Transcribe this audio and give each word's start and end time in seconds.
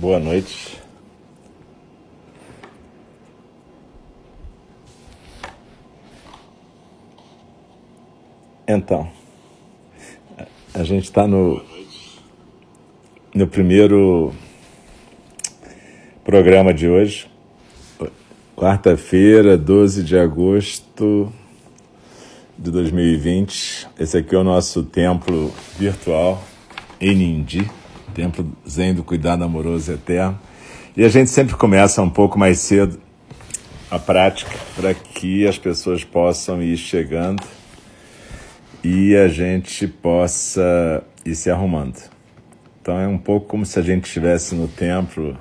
Boa 0.00 0.18
noite. 0.18 0.78
Então, 8.66 9.10
a 10.72 10.82
gente 10.84 11.04
está 11.04 11.26
no, 11.26 11.62
no 13.34 13.46
primeiro 13.46 14.32
programa 16.24 16.72
de 16.72 16.88
hoje, 16.88 17.30
quarta-feira, 18.56 19.58
12 19.58 20.02
de 20.02 20.16
agosto 20.16 21.30
de 22.58 22.70
2020. 22.70 23.86
Esse 23.98 24.16
aqui 24.16 24.34
é 24.34 24.38
o 24.38 24.44
nosso 24.44 24.82
templo 24.82 25.52
virtual 25.78 26.42
em 26.98 27.14
Nindi, 27.14 27.70
templo 28.20 28.52
Zen 28.68 28.92
do 28.92 29.02
Cuidado 29.02 29.42
Amoroso 29.42 29.92
Eterno. 29.92 30.38
E 30.94 31.02
a 31.02 31.08
gente 31.08 31.30
sempre 31.30 31.56
começa 31.56 32.02
um 32.02 32.10
pouco 32.10 32.38
mais 32.38 32.58
cedo 32.58 33.00
a 33.90 33.98
prática 33.98 34.54
para 34.76 34.92
que 34.92 35.46
as 35.46 35.56
pessoas 35.56 36.04
possam 36.04 36.62
ir 36.62 36.76
chegando 36.76 37.42
e 38.84 39.16
a 39.16 39.26
gente 39.26 39.86
possa 39.88 41.02
ir 41.24 41.34
se 41.34 41.50
arrumando. 41.50 41.98
Então 42.82 42.98
é 42.98 43.08
um 43.08 43.16
pouco 43.16 43.46
como 43.46 43.64
se 43.64 43.78
a 43.78 43.82
gente 43.82 44.04
estivesse 44.04 44.54
no 44.54 44.68
templo 44.68 45.36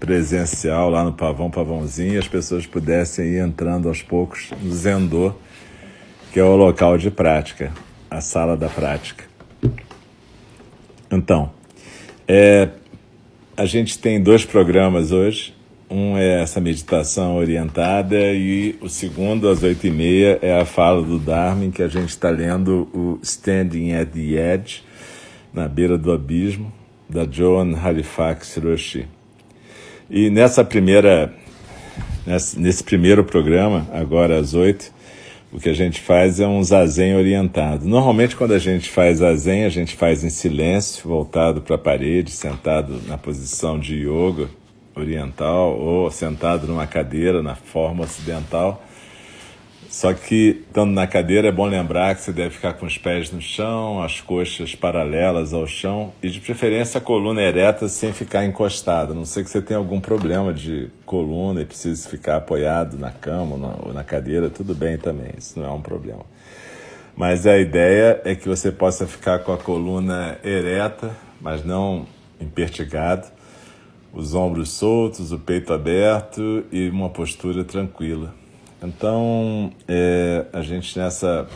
presencial 0.00 0.90
lá 0.90 1.04
no 1.04 1.12
pavão, 1.12 1.50
pavãozinho, 1.50 2.14
e 2.14 2.18
as 2.18 2.26
pessoas 2.26 2.66
pudessem 2.66 3.26
ir 3.26 3.38
entrando 3.38 3.88
aos 3.88 4.02
poucos 4.02 4.50
no 4.60 4.72
Zendô, 4.72 5.32
que 6.32 6.40
é 6.40 6.44
o 6.44 6.56
local 6.56 6.98
de 6.98 7.10
prática, 7.10 7.72
a 8.10 8.20
sala 8.20 8.56
da 8.56 8.68
prática. 8.68 9.24
Então, 11.10 11.52
é, 12.26 12.68
a 13.56 13.66
gente 13.66 13.98
tem 13.98 14.20
dois 14.20 14.44
programas 14.44 15.12
hoje. 15.12 15.54
Um 15.90 16.16
é 16.16 16.42
essa 16.42 16.60
meditação 16.60 17.36
orientada 17.36 18.16
e 18.32 18.74
o 18.80 18.88
segundo, 18.88 19.48
às 19.48 19.62
oito 19.62 19.86
e 19.86 19.90
meia, 19.90 20.38
é 20.40 20.58
a 20.58 20.64
fala 20.64 21.02
do 21.02 21.22
em 21.62 21.70
que 21.70 21.82
a 21.82 21.88
gente 21.88 22.08
está 22.08 22.30
lendo 22.30 22.88
o 22.92 23.18
Standing 23.22 23.92
at 23.92 24.08
the 24.08 24.54
Edge, 24.54 24.82
na 25.52 25.68
beira 25.68 25.98
do 25.98 26.10
abismo, 26.10 26.72
da 27.08 27.26
Joan 27.30 27.76
Halifax 27.76 28.56
Roshi. 28.56 29.06
E 30.10 30.30
nessa 30.30 30.64
primeira, 30.64 31.34
nesse 32.56 32.82
primeiro 32.82 33.22
programa, 33.22 33.86
agora 33.92 34.38
às 34.38 34.54
oito, 34.54 34.93
o 35.54 35.60
que 35.60 35.68
a 35.68 35.72
gente 35.72 36.00
faz 36.00 36.40
é 36.40 36.48
um 36.48 36.60
zazen 36.64 37.14
orientado. 37.14 37.86
Normalmente, 37.86 38.34
quando 38.34 38.54
a 38.54 38.58
gente 38.58 38.90
faz 38.90 39.18
zazen, 39.18 39.64
a 39.64 39.68
gente 39.68 39.94
faz 39.94 40.24
em 40.24 40.28
silêncio, 40.28 41.08
voltado 41.08 41.60
para 41.60 41.76
a 41.76 41.78
parede, 41.78 42.32
sentado 42.32 43.00
na 43.06 43.16
posição 43.16 43.78
de 43.78 43.94
yoga 43.94 44.50
oriental 44.96 45.78
ou 45.78 46.10
sentado 46.10 46.66
numa 46.66 46.88
cadeira 46.88 47.40
na 47.40 47.54
forma 47.54 48.02
ocidental. 48.02 48.84
Só 49.88 50.12
que, 50.12 50.64
estando 50.66 50.92
na 50.92 51.06
cadeira, 51.06 51.48
é 51.48 51.52
bom 51.52 51.66
lembrar 51.66 52.14
que 52.14 52.22
você 52.22 52.32
deve 52.32 52.50
ficar 52.50 52.74
com 52.74 52.84
os 52.84 52.98
pés 52.98 53.30
no 53.30 53.40
chão, 53.40 54.02
as 54.02 54.20
coxas 54.20 54.74
paralelas 54.74 55.52
ao 55.52 55.66
chão 55.66 56.12
e, 56.22 56.28
de 56.28 56.40
preferência, 56.40 56.98
a 56.98 57.00
coluna 57.00 57.40
ereta 57.40 57.88
sem 57.88 58.12
ficar 58.12 58.44
encostada. 58.44 59.12
A 59.12 59.14
não 59.14 59.24
sei 59.24 59.44
que 59.44 59.50
você 59.50 59.62
tenha 59.62 59.78
algum 59.78 60.00
problema 60.00 60.52
de 60.52 60.90
coluna 61.06 61.62
e 61.62 61.64
precise 61.64 62.08
ficar 62.08 62.36
apoiado 62.36 62.98
na 62.98 63.10
cama 63.10 63.78
ou 63.84 63.92
na 63.92 64.02
cadeira, 64.02 64.50
tudo 64.50 64.74
bem 64.74 64.98
também, 64.98 65.30
isso 65.38 65.58
não 65.60 65.66
é 65.66 65.70
um 65.70 65.82
problema. 65.82 66.24
Mas 67.16 67.46
a 67.46 67.56
ideia 67.56 68.20
é 68.24 68.34
que 68.34 68.48
você 68.48 68.72
possa 68.72 69.06
ficar 69.06 69.38
com 69.40 69.52
a 69.52 69.58
coluna 69.58 70.38
ereta, 70.42 71.16
mas 71.40 71.64
não 71.64 72.06
empertigado, 72.40 73.28
os 74.12 74.34
ombros 74.34 74.72
soltos, 74.72 75.30
o 75.30 75.38
peito 75.38 75.72
aberto 75.72 76.64
e 76.72 76.88
uma 76.88 77.10
postura 77.10 77.64
tranquila. 77.64 78.34
Então, 78.84 79.72
é, 79.88 80.44
a 80.52 80.60
gente 80.60 80.98
nessa 80.98 81.48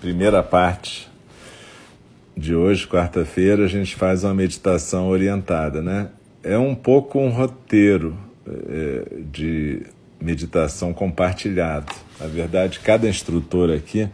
primeira 0.00 0.42
parte 0.42 1.08
de 2.36 2.56
hoje, 2.56 2.88
quarta-feira, 2.88 3.64
a 3.64 3.68
gente 3.68 3.94
faz 3.94 4.24
uma 4.24 4.34
meditação 4.34 5.08
orientada, 5.08 5.80
né? 5.80 6.08
É 6.42 6.58
um 6.58 6.74
pouco 6.74 7.20
um 7.20 7.30
roteiro 7.30 8.16
é, 8.46 9.20
de 9.30 9.86
meditação 10.20 10.92
compartilhado. 10.92 11.94
Na 12.20 12.26
verdade, 12.26 12.80
cada 12.80 13.08
instrutor 13.08 13.70
aqui, 13.70 14.08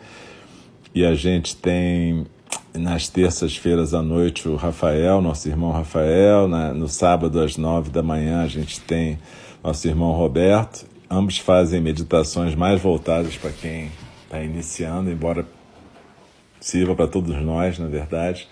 e 0.94 1.06
a 1.06 1.14
gente 1.14 1.56
tem 1.56 2.26
nas 2.74 3.08
terças-feiras 3.08 3.94
à 3.94 4.02
noite 4.02 4.46
o 4.46 4.56
Rafael, 4.56 5.22
nosso 5.22 5.48
irmão 5.48 5.70
Rafael, 5.70 6.46
na, 6.46 6.74
no 6.74 6.86
sábado 6.86 7.40
às 7.40 7.56
nove 7.56 7.90
da 7.90 8.02
manhã 8.02 8.42
a 8.42 8.46
gente 8.46 8.80
tem 8.80 9.18
nosso 9.62 9.86
irmão 9.86 10.12
Roberto, 10.12 10.91
Ambos 11.12 11.36
fazem 11.36 11.78
meditações 11.78 12.54
mais 12.54 12.80
voltadas 12.80 13.36
para 13.36 13.50
quem 13.50 13.90
está 14.24 14.42
iniciando, 14.42 15.10
embora 15.10 15.44
sirva 16.58 16.94
para 16.94 17.06
todos 17.06 17.36
nós, 17.42 17.78
na 17.78 17.86
verdade. 17.86 18.48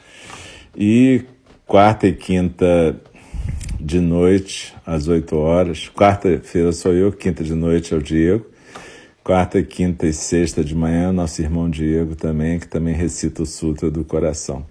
E 0.76 1.24
quarta 1.66 2.06
e 2.06 2.12
quinta 2.12 3.00
de 3.80 3.98
noite, 3.98 4.74
às 4.84 5.08
8 5.08 5.34
horas. 5.38 5.88
Quarta-feira 5.88 6.70
sou 6.70 6.92
eu, 6.92 7.10
quinta 7.10 7.42
de 7.42 7.54
noite 7.54 7.94
é 7.94 7.96
o 7.96 8.02
Diego. 8.02 8.44
Quarta, 9.24 9.62
quinta 9.62 10.06
e 10.06 10.12
sexta 10.12 10.62
de 10.62 10.74
manhã, 10.74 11.10
nosso 11.12 11.40
irmão 11.40 11.70
Diego 11.70 12.14
também, 12.14 12.58
que 12.58 12.68
também 12.68 12.94
recita 12.94 13.42
o 13.42 13.46
Sutra 13.46 13.90
do 13.90 14.04
Coração. 14.04 14.66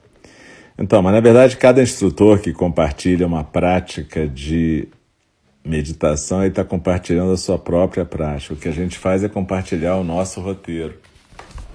Então, 0.77 1.01
mas 1.01 1.11
na 1.11 1.21
verdade, 1.21 1.57
cada 1.57 1.81
instrutor 1.81 2.37
que 2.37 2.53
compartilha 2.53 3.25
uma 3.25 3.43
prática 3.43 4.27
de 4.27 4.87
meditação 5.63 6.43
e 6.43 6.47
está 6.47 6.63
compartilhando 6.63 7.31
a 7.31 7.37
sua 7.37 7.57
própria 7.57 8.05
prática. 8.05 8.53
O 8.53 8.57
que 8.57 8.67
a 8.67 8.73
gente 8.73 8.97
faz 8.97 9.23
é 9.23 9.29
compartilhar 9.29 9.95
o 9.97 10.03
nosso 10.03 10.39
roteiro, 10.41 10.97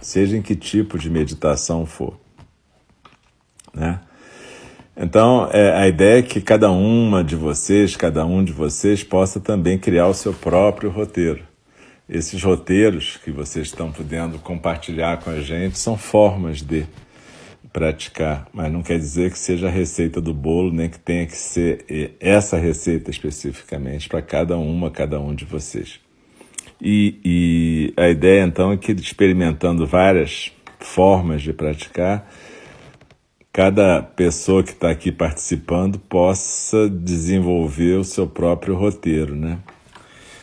seja 0.00 0.37
em 0.37 0.43
que 0.43 0.56
tipo 0.56 0.99
de 0.99 1.11
meditação 1.11 1.87
for. 1.87 2.19
Né? 3.73 4.00
Então, 4.97 5.49
é, 5.53 5.73
a 5.73 5.89
ideia 5.89 6.21
é 6.21 6.23
que 6.23 6.41
cada 6.41 6.71
uma 6.71 7.25
de 7.25 7.34
vocês, 7.34 7.97
cada 7.97 8.25
um 8.25 8.44
de 8.44 8.53
vocês, 8.53 9.03
possa 9.03 9.41
também 9.41 9.77
criar 9.77 10.06
o 10.06 10.15
seu 10.15 10.33
próprio 10.33 10.89
roteiro. 10.91 11.43
Esses 12.09 12.43
roteiros 12.43 13.17
que 13.17 13.31
vocês 13.31 13.67
estão 13.67 13.91
podendo 13.91 14.39
compartilhar 14.39 15.19
com 15.19 15.31
a 15.31 15.41
gente 15.41 15.78
são 15.78 15.97
formas 15.97 16.61
de 16.61 16.87
praticar, 17.75 18.47
mas 18.53 18.73
não 18.73 18.85
quer 18.85 19.01
dizer 19.01 19.33
que 19.33 19.39
seja 19.39 19.67
a 19.67 19.71
receita 19.71 20.21
do 20.21 20.33
bolo, 20.33 20.73
nem 20.73 20.89
que 20.89 20.99
tenha 20.99 21.27
que 21.27 21.37
ser 21.37 21.85
essa 22.21 22.57
receita 22.57 23.11
especificamente 23.11 24.09
para 24.09 24.23
cada 24.23 24.57
uma, 24.57 24.93
cada 24.93 25.19
um 25.19 25.35
de 25.35 25.45
vocês. 25.45 25.99
E, 26.81 27.19
e 27.25 27.95
a 27.97 28.09
ideia 28.09 28.45
então 28.45 28.71
é 28.71 28.77
que 28.77 28.93
experimentando 28.93 29.85
várias 29.85 30.53
formas 30.79 31.43
de 31.43 31.53
praticar, 31.53 32.31
cada 33.53 34.01
pessoa 34.03 34.62
que 34.62 34.71
está 34.71 34.91
aqui 34.91 35.11
participando 35.11 35.99
possa 35.99 36.89
desenvolver 36.89 37.99
o 37.99 38.05
seu 38.05 38.29
próprio 38.29 38.77
roteiro, 38.77 39.35
né? 39.35 39.59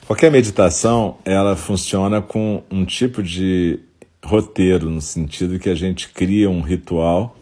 Qualquer 0.06 0.30
meditação, 0.30 1.18
ela 1.24 1.56
funciona 1.56 2.22
com 2.22 2.62
um 2.70 2.84
tipo 2.84 3.24
de 3.24 3.80
roteiro, 4.24 4.90
no 4.90 5.02
sentido 5.02 5.60
que 5.60 5.70
a 5.70 5.76
gente 5.76 6.10
cria 6.10 6.50
um 6.50 6.62
ritual, 6.62 7.36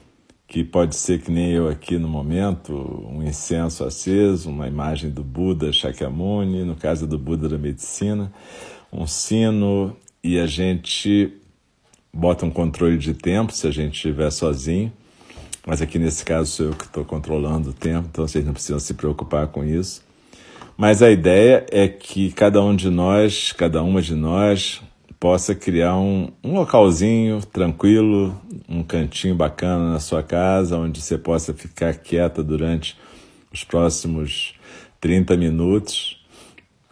que 0.47 0.63
pode 0.63 0.95
ser 0.95 1.21
que 1.21 1.29
nem 1.29 1.51
eu 1.51 1.67
aqui 1.67 1.97
no 1.97 2.07
momento, 2.07 2.73
um 3.07 3.21
incenso 3.21 3.83
aceso, 3.83 4.49
uma 4.49 4.67
imagem 4.67 5.09
do 5.11 5.23
Buda 5.23 5.71
Shakyamuni, 5.71 6.63
no 6.63 6.75
caso 6.75 7.05
do 7.05 7.19
Buda 7.19 7.47
da 7.47 7.57
medicina, 7.57 8.31
um 8.91 9.05
sino, 9.05 9.95
e 10.23 10.39
a 10.39 10.47
gente 10.47 11.33
bota 12.11 12.45
um 12.45 12.49
controle 12.49 12.97
de 12.97 13.13
tempo 13.13 13.53
se 13.53 13.67
a 13.67 13.71
gente 13.71 13.93
estiver 13.93 14.31
sozinho. 14.31 14.91
Mas 15.67 15.81
aqui 15.81 15.99
nesse 15.99 16.25
caso 16.25 16.49
sou 16.49 16.65
eu 16.67 16.73
que 16.73 16.85
estou 16.85 17.05
controlando 17.05 17.69
o 17.69 17.73
tempo, 17.73 18.07
então 18.11 18.27
vocês 18.27 18.43
não 18.43 18.53
precisam 18.53 18.79
se 18.79 18.95
preocupar 18.95 19.47
com 19.47 19.63
isso. 19.63 20.01
Mas 20.75 21.03
a 21.03 21.11
ideia 21.11 21.65
é 21.69 21.87
que 21.87 22.31
cada 22.31 22.63
um 22.63 22.75
de 22.75 22.89
nós, 22.89 23.51
cada 23.51 23.83
uma 23.83 24.01
de 24.01 24.15
nós, 24.15 24.81
possa 25.19 25.53
criar 25.53 25.97
um, 25.97 26.31
um 26.43 26.53
localzinho 26.53 27.41
tranquilo, 27.41 28.39
um 28.69 28.81
cantinho 28.81 29.35
bacana 29.35 29.91
na 29.91 29.99
sua 29.99 30.23
casa, 30.23 30.77
onde 30.77 31.01
você 31.01 31.17
possa 31.17 31.53
ficar 31.53 31.93
quieta 31.95 32.41
durante 32.41 32.97
os 33.51 33.63
próximos 33.63 34.55
30 35.01 35.35
minutos, 35.35 36.23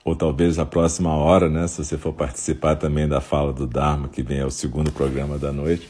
ou 0.03 0.15
talvez 0.15 0.59
a 0.59 0.65
próxima 0.65 1.15
hora, 1.15 1.49
né, 1.49 1.67
se 1.67 1.83
você 1.83 1.97
for 1.97 2.13
participar 2.13 2.75
também 2.75 3.07
da 3.07 3.21
fala 3.21 3.53
do 3.53 3.65
Dharma, 3.65 4.09
que 4.09 4.21
vem 4.21 4.41
ao 4.41 4.51
segundo 4.51 4.91
programa 4.91 5.37
da 5.37 5.51
noite. 5.51 5.87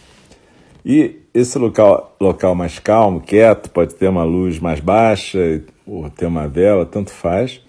E 0.85 1.19
esse 1.33 1.57
local, 1.57 2.15
local 2.19 2.55
mais 2.55 2.79
calmo, 2.79 3.19
quieto, 3.19 3.69
pode 3.69 3.95
ter 3.95 4.07
uma 4.07 4.23
luz 4.23 4.59
mais 4.59 4.79
baixa, 4.79 5.39
ou 5.85 6.09
ter 6.09 6.25
uma 6.25 6.47
vela, 6.47 6.85
tanto 6.85 7.11
faz. 7.11 7.61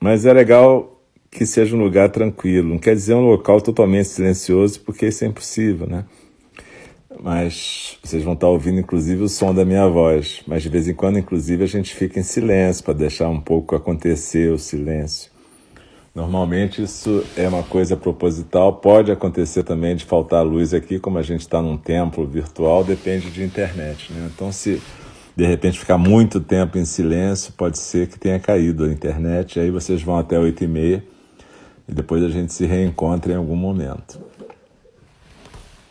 Mas 0.00 0.26
é 0.26 0.32
legal 0.32 0.95
que 1.36 1.46
seja 1.46 1.76
um 1.76 1.80
lugar 1.80 2.08
tranquilo. 2.08 2.70
Não 2.70 2.78
quer 2.78 2.94
dizer 2.94 3.14
um 3.14 3.28
local 3.28 3.60
totalmente 3.60 4.08
silencioso, 4.08 4.80
porque 4.80 5.06
isso 5.06 5.24
é 5.24 5.28
impossível, 5.28 5.86
né? 5.86 6.04
mas 7.22 7.98
vocês 8.02 8.22
vão 8.22 8.34
estar 8.34 8.48
ouvindo 8.48 8.78
inclusive 8.78 9.22
o 9.22 9.28
som 9.28 9.54
da 9.54 9.64
minha 9.64 9.86
voz. 9.88 10.42
Mas 10.46 10.62
de 10.62 10.68
vez 10.68 10.88
em 10.88 10.94
quando, 10.94 11.18
inclusive, 11.18 11.64
a 11.64 11.66
gente 11.66 11.94
fica 11.94 12.20
em 12.20 12.22
silêncio 12.22 12.84
para 12.84 12.94
deixar 12.94 13.28
um 13.28 13.40
pouco 13.40 13.74
acontecer 13.74 14.50
o 14.52 14.58
silêncio. 14.58 15.30
Normalmente 16.14 16.82
isso 16.82 17.22
é 17.36 17.46
uma 17.46 17.62
coisa 17.62 17.94
proposital, 17.94 18.72
pode 18.76 19.12
acontecer 19.12 19.62
também 19.62 19.94
de 19.94 20.06
faltar 20.06 20.42
luz 20.42 20.72
aqui, 20.72 20.98
como 20.98 21.18
a 21.18 21.22
gente 21.22 21.40
está 21.40 21.60
num 21.60 21.76
templo 21.76 22.26
virtual, 22.26 22.82
depende 22.82 23.30
de 23.30 23.44
internet. 23.44 24.10
Né? 24.10 24.30
Então, 24.34 24.50
se 24.50 24.80
de 25.36 25.46
repente 25.46 25.78
ficar 25.78 25.98
muito 25.98 26.40
tempo 26.40 26.78
em 26.78 26.86
silêncio, 26.86 27.52
pode 27.52 27.78
ser 27.78 28.08
que 28.08 28.18
tenha 28.18 28.40
caído 28.40 28.84
a 28.84 28.88
internet, 28.88 29.60
aí 29.60 29.70
vocês 29.70 30.02
vão 30.02 30.16
até 30.16 30.38
8 30.38 30.64
e 30.64 30.66
meia 30.66 31.15
e 31.88 31.92
depois 31.92 32.22
a 32.22 32.28
gente 32.28 32.52
se 32.52 32.66
reencontra 32.66 33.32
em 33.32 33.36
algum 33.36 33.56
momento. 33.56 34.20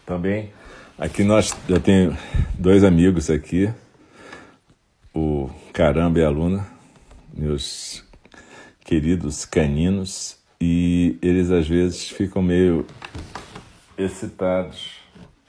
Também 0.06 0.52
aqui 0.98 1.24
nós 1.24 1.56
eu 1.68 1.80
tenho 1.80 2.18
dois 2.58 2.84
amigos 2.84 3.30
aqui, 3.30 3.72
o 5.14 5.50
Caramba 5.74 6.20
e 6.20 6.24
a 6.24 6.30
Luna, 6.30 6.68
meus 7.34 8.04
queridos 8.84 9.46
caninos, 9.46 10.38
e 10.62 11.18
eles 11.22 11.52
às 11.52 11.68
vezes 11.68 12.10
ficam 12.10 12.42
meio 12.42 12.86
excitados 13.98 14.92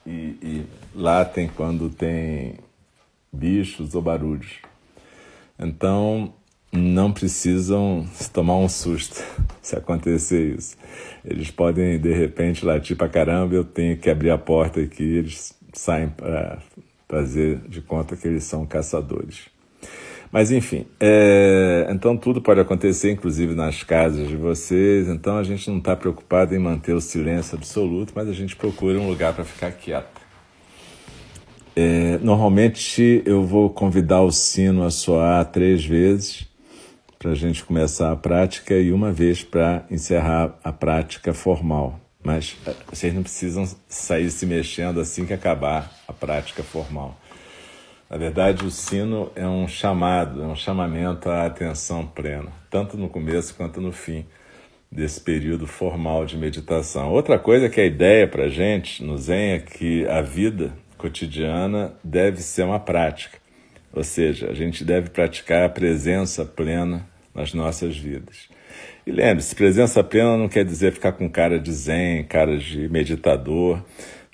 e, 0.06 0.36
e 0.42 0.66
latem 0.94 1.48
quando 1.48 1.90
tem 1.90 2.58
bichos 3.32 3.94
ou 3.94 4.02
barulhos. 4.02 4.56
Então, 5.58 6.32
não 6.76 7.10
precisam 7.10 8.06
tomar 8.32 8.56
um 8.56 8.68
susto 8.68 9.22
se 9.60 9.74
acontecer 9.76 10.56
isso. 10.56 10.76
Eles 11.24 11.50
podem, 11.50 11.98
de 11.98 12.12
repente, 12.12 12.64
latir 12.64 12.96
para 12.96 13.08
caramba, 13.08 13.54
eu 13.54 13.64
tenho 13.64 13.96
que 13.96 14.08
abrir 14.08 14.30
a 14.30 14.38
porta 14.38 14.80
aqui, 14.80 15.02
eles 15.02 15.54
saem 15.72 16.08
para 16.08 16.58
fazer 17.08 17.58
de 17.68 17.80
conta 17.80 18.16
que 18.16 18.28
eles 18.28 18.44
são 18.44 18.64
caçadores. 18.66 19.48
Mas 20.30 20.50
enfim, 20.50 20.86
é... 21.00 21.86
então 21.90 22.16
tudo 22.16 22.42
pode 22.42 22.60
acontecer, 22.60 23.12
inclusive 23.12 23.54
nas 23.54 23.82
casas 23.82 24.28
de 24.28 24.36
vocês. 24.36 25.08
Então 25.08 25.38
a 25.38 25.42
gente 25.42 25.68
não 25.70 25.78
está 25.78 25.94
preocupado 25.94 26.54
em 26.54 26.58
manter 26.58 26.94
o 26.94 27.00
silêncio 27.00 27.56
absoluto, 27.56 28.12
mas 28.14 28.28
a 28.28 28.32
gente 28.32 28.56
procura 28.56 28.98
um 28.98 29.08
lugar 29.08 29.32
para 29.34 29.44
ficar 29.44 29.70
quieto. 29.72 30.20
É... 31.74 32.18
normalmente 32.22 33.22
eu 33.24 33.44
vou 33.44 33.70
convidar 33.70 34.22
o 34.22 34.32
sino 34.32 34.82
a 34.82 34.90
soar 34.90 35.44
três 35.46 35.84
vezes 35.84 36.45
para 37.18 37.30
a 37.30 37.34
gente 37.34 37.64
começar 37.64 38.12
a 38.12 38.16
prática 38.16 38.74
e 38.74 38.92
uma 38.92 39.12
vez 39.12 39.42
para 39.42 39.84
encerrar 39.90 40.58
a 40.62 40.72
prática 40.72 41.32
formal. 41.32 42.00
Mas 42.22 42.56
é, 42.66 42.74
vocês 42.90 43.14
não 43.14 43.22
precisam 43.22 43.68
sair 43.88 44.30
se 44.30 44.44
mexendo 44.46 45.00
assim 45.00 45.24
que 45.24 45.32
acabar 45.32 45.92
a 46.06 46.12
prática 46.12 46.62
formal. 46.62 47.16
Na 48.08 48.16
verdade, 48.16 48.64
o 48.64 48.70
sino 48.70 49.30
é 49.34 49.46
um 49.46 49.66
chamado, 49.66 50.42
é 50.42 50.46
um 50.46 50.54
chamamento 50.54 51.28
à 51.28 51.46
atenção 51.46 52.06
plena, 52.06 52.52
tanto 52.70 52.96
no 52.96 53.08
começo 53.08 53.54
quanto 53.54 53.80
no 53.80 53.92
fim 53.92 54.24
desse 54.90 55.20
período 55.20 55.66
formal 55.66 56.24
de 56.24 56.36
meditação. 56.36 57.10
Outra 57.12 57.38
coisa 57.38 57.68
que 57.68 57.80
a 57.80 57.84
ideia 57.84 58.28
para 58.28 58.44
a 58.44 58.48
gente 58.48 59.02
no 59.02 59.18
Zen 59.18 59.52
é 59.52 59.58
que 59.58 60.06
a 60.06 60.22
vida 60.22 60.72
cotidiana 60.96 61.94
deve 62.02 62.40
ser 62.42 62.62
uma 62.62 62.78
prática, 62.78 63.38
ou 63.96 64.04
seja, 64.04 64.50
a 64.50 64.54
gente 64.54 64.84
deve 64.84 65.08
praticar 65.08 65.64
a 65.64 65.70
presença 65.70 66.44
plena 66.44 67.08
nas 67.34 67.54
nossas 67.54 67.96
vidas. 67.96 68.46
E 69.06 69.10
lembre-se, 69.10 69.56
presença 69.56 70.04
plena 70.04 70.36
não 70.36 70.50
quer 70.50 70.66
dizer 70.66 70.92
ficar 70.92 71.12
com 71.12 71.30
cara 71.30 71.58
de 71.58 71.72
zen, 71.72 72.22
cara 72.24 72.58
de 72.58 72.90
meditador. 72.90 73.82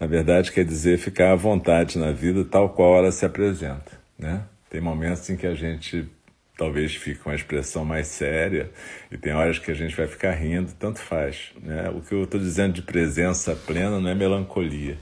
Na 0.00 0.08
verdade, 0.08 0.50
quer 0.50 0.64
dizer 0.64 0.98
ficar 0.98 1.30
à 1.30 1.36
vontade 1.36 1.96
na 1.96 2.10
vida 2.10 2.44
tal 2.44 2.70
qual 2.70 2.96
ela 2.96 3.12
se 3.12 3.24
apresenta. 3.24 3.92
Né? 4.18 4.42
Tem 4.68 4.80
momentos 4.80 5.30
em 5.30 5.36
que 5.36 5.46
a 5.46 5.54
gente 5.54 6.08
talvez 6.58 6.96
fique 6.96 7.20
com 7.20 7.30
uma 7.30 7.36
expressão 7.36 7.84
mais 7.84 8.08
séria 8.08 8.68
e 9.12 9.16
tem 9.16 9.32
horas 9.32 9.60
que 9.60 9.70
a 9.70 9.74
gente 9.74 9.94
vai 9.96 10.08
ficar 10.08 10.32
rindo, 10.32 10.72
tanto 10.76 10.98
faz. 10.98 11.52
Né? 11.62 11.88
O 11.90 12.00
que 12.00 12.12
eu 12.12 12.24
estou 12.24 12.40
dizendo 12.40 12.72
de 12.72 12.82
presença 12.82 13.54
plena 13.54 14.00
não 14.00 14.10
é 14.10 14.14
melancolia. 14.14 14.98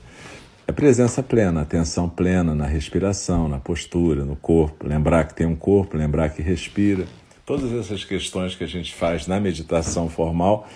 É 0.70 0.72
presença 0.72 1.20
plena, 1.20 1.62
atenção 1.62 2.08
plena 2.08 2.54
na 2.54 2.64
respiração, 2.64 3.48
na 3.48 3.58
postura, 3.58 4.24
no 4.24 4.36
corpo. 4.36 4.86
Lembrar 4.86 5.24
que 5.24 5.34
tem 5.34 5.44
um 5.44 5.56
corpo, 5.56 5.96
lembrar 5.96 6.28
que 6.28 6.42
respira. 6.42 7.06
Todas 7.44 7.72
essas 7.72 8.04
questões 8.04 8.54
que 8.54 8.62
a 8.62 8.68
gente 8.68 8.94
faz 8.94 9.26
na 9.26 9.40
meditação 9.40 10.08
formal 10.08 10.68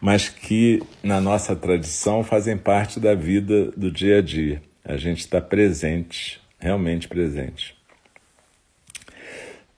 mas 0.00 0.28
que 0.28 0.82
na 1.00 1.20
nossa 1.20 1.54
tradição 1.54 2.24
fazem 2.24 2.56
parte 2.56 2.98
da 2.98 3.14
vida 3.14 3.70
do 3.76 3.88
dia 3.88 4.18
a 4.18 4.20
dia. 4.20 4.60
A 4.84 4.96
gente 4.96 5.20
está 5.20 5.40
presente, 5.40 6.40
realmente 6.58 7.06
presente. 7.06 7.76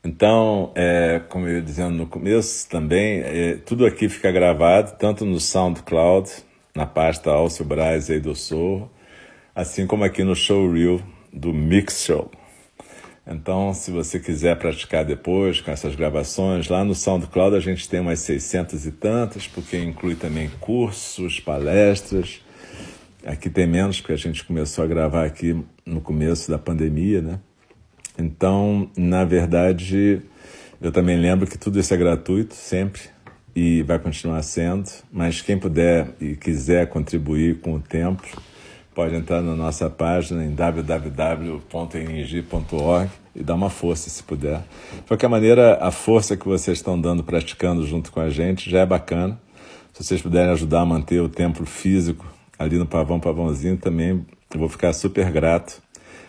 Então, 0.02 0.72
é, 0.74 1.20
como 1.28 1.46
eu 1.46 1.56
ia 1.56 1.62
dizendo 1.62 1.94
no 1.94 2.06
começo 2.06 2.66
também, 2.70 3.20
é, 3.20 3.56
tudo 3.56 3.84
aqui 3.84 4.08
fica 4.08 4.32
gravado, 4.32 4.96
tanto 4.98 5.26
no 5.26 5.38
SoundCloud, 5.38 6.30
na 6.74 6.86
pasta 6.86 7.30
Alcio 7.30 7.66
Braz 7.66 8.08
aí 8.08 8.18
do 8.18 8.34
Sorro, 8.34 8.90
assim 9.58 9.88
como 9.88 10.04
aqui 10.04 10.22
no 10.22 10.36
Showreel 10.36 11.02
do 11.32 11.52
Mix 11.52 12.04
Show. 12.04 12.30
Então, 13.26 13.74
se 13.74 13.90
você 13.90 14.20
quiser 14.20 14.56
praticar 14.56 15.04
depois 15.04 15.60
com 15.60 15.72
essas 15.72 15.96
gravações, 15.96 16.68
lá 16.68 16.84
no 16.84 16.94
SoundCloud 16.94 17.56
a 17.56 17.60
gente 17.60 17.88
tem 17.88 17.98
umas 17.98 18.20
600 18.20 18.86
e 18.86 18.92
tantas, 18.92 19.48
porque 19.48 19.76
inclui 19.76 20.14
também 20.14 20.48
cursos, 20.60 21.40
palestras. 21.40 22.40
Aqui 23.26 23.50
tem 23.50 23.66
menos, 23.66 24.00
porque 24.00 24.12
a 24.12 24.16
gente 24.16 24.44
começou 24.44 24.84
a 24.84 24.86
gravar 24.86 25.24
aqui 25.24 25.60
no 25.84 26.00
começo 26.00 26.48
da 26.48 26.56
pandemia, 26.56 27.20
né? 27.20 27.40
Então, 28.16 28.88
na 28.96 29.24
verdade, 29.24 30.22
eu 30.80 30.92
também 30.92 31.18
lembro 31.18 31.48
que 31.48 31.58
tudo 31.58 31.80
isso 31.80 31.92
é 31.92 31.96
gratuito 31.96 32.54
sempre 32.54 33.00
e 33.56 33.82
vai 33.82 33.98
continuar 33.98 34.40
sendo, 34.42 34.88
mas 35.10 35.42
quem 35.42 35.58
puder 35.58 36.10
e 36.20 36.36
quiser 36.36 36.86
contribuir 36.86 37.58
com 37.58 37.74
o 37.74 37.80
tempo, 37.80 38.22
pode 38.98 39.14
entrar 39.14 39.40
na 39.40 39.54
nossa 39.54 39.88
página 39.88 40.44
em 40.44 40.52
www.eng.org 40.52 41.60
e 43.32 43.44
dar 43.44 43.54
uma 43.54 43.70
força 43.70 44.10
se 44.10 44.24
puder. 44.24 44.58
De 44.92 45.02
qualquer 45.06 45.28
maneira, 45.28 45.78
a 45.80 45.92
força 45.92 46.36
que 46.36 46.48
vocês 46.48 46.78
estão 46.78 47.00
dando 47.00 47.22
praticando 47.22 47.86
junto 47.86 48.10
com 48.10 48.18
a 48.18 48.28
gente 48.28 48.68
já 48.68 48.80
é 48.80 48.86
bacana. 48.86 49.40
Se 49.92 50.02
vocês 50.02 50.20
puderem 50.20 50.50
ajudar 50.50 50.80
a 50.80 50.84
manter 50.84 51.20
o 51.20 51.28
templo 51.28 51.64
físico 51.64 52.26
ali 52.58 52.76
no 52.76 52.86
Pavão 52.86 53.20
Pavãozinho, 53.20 53.76
também 53.76 54.26
eu 54.52 54.58
vou 54.58 54.68
ficar 54.68 54.92
super 54.92 55.30
grato. 55.30 55.80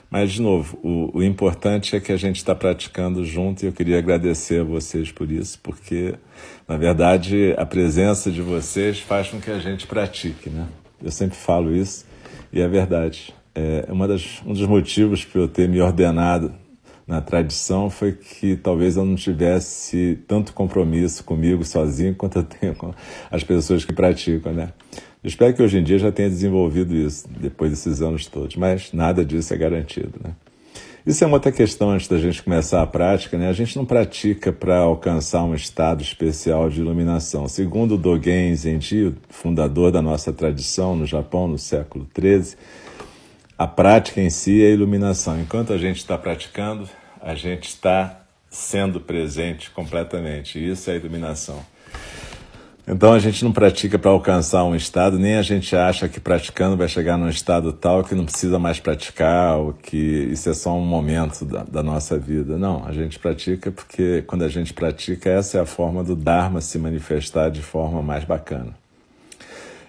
Mas, 0.07 0.31
de 0.31 0.39
novo, 0.39 0.77
o, 0.83 1.17
o 1.17 1.23
importante 1.23 1.95
é 1.95 1.99
que 1.99 2.11
a 2.11 2.17
gente 2.17 2.35
está 2.35 2.53
praticando 2.53 3.25
junto 3.25 3.63
e 3.63 3.65
eu 3.65 3.73
queria 3.73 3.97
agradecer 3.97 4.61
a 4.61 4.63
vocês 4.63 5.11
por 5.11 5.31
isso, 5.31 5.59
porque, 5.63 6.13
na 6.67 6.77
verdade, 6.77 7.51
a 7.57 7.65
presença 7.65 8.29
de 8.29 8.43
vocês 8.43 8.99
faz 8.99 9.27
com 9.29 9.41
que 9.41 9.49
a 9.49 9.57
gente 9.57 9.87
pratique, 9.87 10.51
né? 10.51 10.67
Eu 11.01 11.09
sempre 11.09 11.35
falo 11.35 11.75
isso 11.75 12.08
e 12.51 12.61
é 12.61 12.67
verdade. 12.67 13.33
É, 13.55 13.85
uma 13.89 14.07
das, 14.07 14.41
um 14.45 14.53
dos 14.53 14.65
motivos 14.65 15.25
para 15.25 15.41
eu 15.41 15.47
ter 15.47 15.67
me 15.67 15.81
ordenado 15.81 16.53
na 17.07 17.19
tradição 17.19 17.89
foi 17.89 18.11
que 18.13 18.55
talvez 18.55 18.95
eu 18.95 19.03
não 19.03 19.15
tivesse 19.15 20.19
tanto 20.27 20.53
compromisso 20.53 21.23
comigo 21.23 21.63
sozinho 21.65 22.13
quanto 22.13 22.37
eu 22.39 22.43
tenho 22.43 22.75
com 22.75 22.93
as 23.31 23.43
pessoas 23.43 23.83
que 23.83 23.91
praticam, 23.91 24.53
né? 24.53 24.71
Eu 25.23 25.27
espero 25.27 25.53
que 25.53 25.61
hoje 25.61 25.79
em 25.79 25.83
dia 25.83 25.97
já 25.97 26.11
tenha 26.11 26.29
desenvolvido 26.29 26.95
isso 26.95 27.27
depois 27.27 27.71
desses 27.71 28.01
anos 28.01 28.27
todos, 28.27 28.55
mas 28.55 28.93
nada 28.93 29.25
disso 29.25 29.53
é 29.53 29.57
garantido, 29.57 30.13
né? 30.23 30.31
Isso 31.09 31.23
é 31.23 31.27
uma 31.27 31.37
outra 31.37 31.51
questão 31.51 31.89
antes 31.89 32.07
da 32.07 32.19
gente 32.19 32.43
começar 32.43 32.83
a 32.83 32.85
prática, 32.85 33.35
né? 33.35 33.49
A 33.49 33.51
gente 33.51 33.75
não 33.75 33.83
pratica 33.83 34.53
para 34.53 34.77
alcançar 34.77 35.43
um 35.43 35.55
estado 35.55 36.03
especial 36.03 36.69
de 36.69 36.81
iluminação. 36.81 37.47
Segundo 37.47 37.97
Dogen 37.97 38.55
Zenji, 38.55 39.15
fundador 39.27 39.91
da 39.91 40.03
nossa 40.03 40.31
tradição 40.31 40.95
no 40.95 41.07
Japão 41.07 41.47
no 41.47 41.57
século 41.57 42.07
XIII, 42.15 42.55
a 43.57 43.65
prática 43.65 44.21
em 44.21 44.29
si 44.29 44.63
é 44.63 44.67
a 44.67 44.69
iluminação. 44.69 45.41
Enquanto 45.41 45.73
a 45.73 45.79
gente 45.79 45.97
está 45.97 46.15
praticando, 46.15 46.87
a 47.19 47.33
gente 47.33 47.69
está 47.69 48.21
sendo 48.47 49.01
presente 49.01 49.71
completamente. 49.71 50.63
Isso 50.63 50.91
é 50.91 50.95
iluminação. 50.95 51.59
Então 52.91 53.13
a 53.13 53.19
gente 53.19 53.43
não 53.43 53.51
pratica 53.51 53.99
para 53.99 54.09
alcançar 54.09 54.63
um 54.63 54.75
estado, 54.75 55.19
nem 55.19 55.35
a 55.35 55.43
gente 55.43 55.75
acha 55.75 56.09
que 56.09 56.19
praticando 56.19 56.75
vai 56.75 56.87
chegar 56.87 57.19
num 57.19 57.29
estado 57.29 57.71
tal 57.71 58.03
que 58.03 58.15
não 58.15 58.25
precisa 58.25 58.57
mais 58.57 58.79
praticar, 58.79 59.57
ou 59.57 59.73
que 59.73 59.95
isso 59.95 60.49
é 60.49 60.55
só 60.55 60.75
um 60.75 60.83
momento 60.83 61.45
da, 61.45 61.63
da 61.63 61.83
nossa 61.83 62.17
vida. 62.17 62.57
Não, 62.57 62.83
a 62.83 62.91
gente 62.91 63.19
pratica 63.19 63.69
porque 63.71 64.23
quando 64.23 64.43
a 64.43 64.49
gente 64.49 64.73
pratica, 64.73 65.29
essa 65.29 65.59
é 65.59 65.61
a 65.61 65.67
forma 65.67 66.03
do 66.03 66.15
Dharma 66.15 66.61
se 66.61 66.79
manifestar 66.79 67.51
de 67.51 67.61
forma 67.61 68.01
mais 68.01 68.23
bacana. 68.23 68.73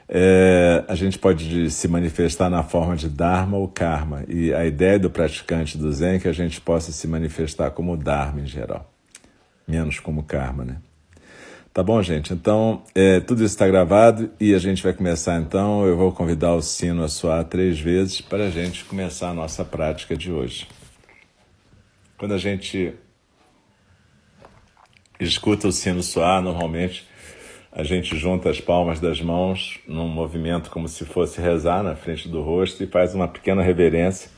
É, 0.07 0.85
a 0.87 0.95
gente 0.95 1.19
pode 1.19 1.71
se 1.71 1.89
manifestar 1.89 2.51
na 2.51 2.63
forma 2.63 2.97
de 2.97 3.09
Dharma 3.09 3.57
ou 3.57 3.67
Karma, 3.67 4.25
e 4.29 4.53
a 4.53 4.67
ideia 4.67 4.99
do 4.99 5.09
praticante 5.09 5.79
do 5.79 5.91
Zen 5.91 6.17
é 6.17 6.19
que 6.19 6.29
a 6.29 6.35
gente 6.35 6.61
possa 6.61 6.93
se 6.93 7.09
manifestar 7.09 7.71
como 7.71 7.97
Dharma 7.97 8.43
em 8.43 8.47
geral, 8.47 8.93
menos 9.67 9.99
como 9.99 10.23
Karma, 10.23 10.67
né? 10.67 10.77
Tá 11.73 11.85
bom, 11.85 12.03
gente? 12.03 12.33
Então, 12.33 12.83
é, 12.97 13.21
tudo 13.21 13.45
isso 13.45 13.55
está 13.55 13.65
gravado 13.65 14.29
e 14.41 14.55
a 14.55 14.59
gente 14.59 14.83
vai 14.83 14.93
começar 14.93 15.41
então. 15.41 15.87
Eu 15.87 15.97
vou 15.97 16.11
convidar 16.11 16.53
o 16.55 16.61
sino 16.61 17.05
a 17.05 17.09
soar 17.09 17.45
três 17.45 17.79
vezes 17.79 18.21
para 18.21 18.47
a 18.47 18.51
gente 18.51 18.85
começar 18.85 19.31
a 19.31 19.35
nossa 19.35 19.65
prática 19.65 20.17
de 20.17 20.33
hoje. 20.33 20.67
Quando 22.19 22.35
a 22.35 22.39
gente 22.39 22.93
escuta 25.21 25.69
o 25.69 25.73
sino 25.73 26.03
soar, 26.03 26.43
normalmente 26.43 27.07
a 27.71 27.85
gente 27.85 28.17
junta 28.17 28.51
as 28.51 28.61
palmas 28.61 28.99
das 28.99 29.21
mãos 29.21 29.79
num 29.87 30.09
movimento 30.09 30.71
como 30.71 30.89
se 30.89 31.05
fosse 31.05 31.41
rezar 31.41 31.85
na 31.85 31.95
frente 31.95 32.29
do 32.29 32.43
rosto 32.43 32.83
e 32.83 32.89
faz 32.89 33.15
uma 33.15 33.29
pequena 33.29 33.63
reverência 33.63 34.29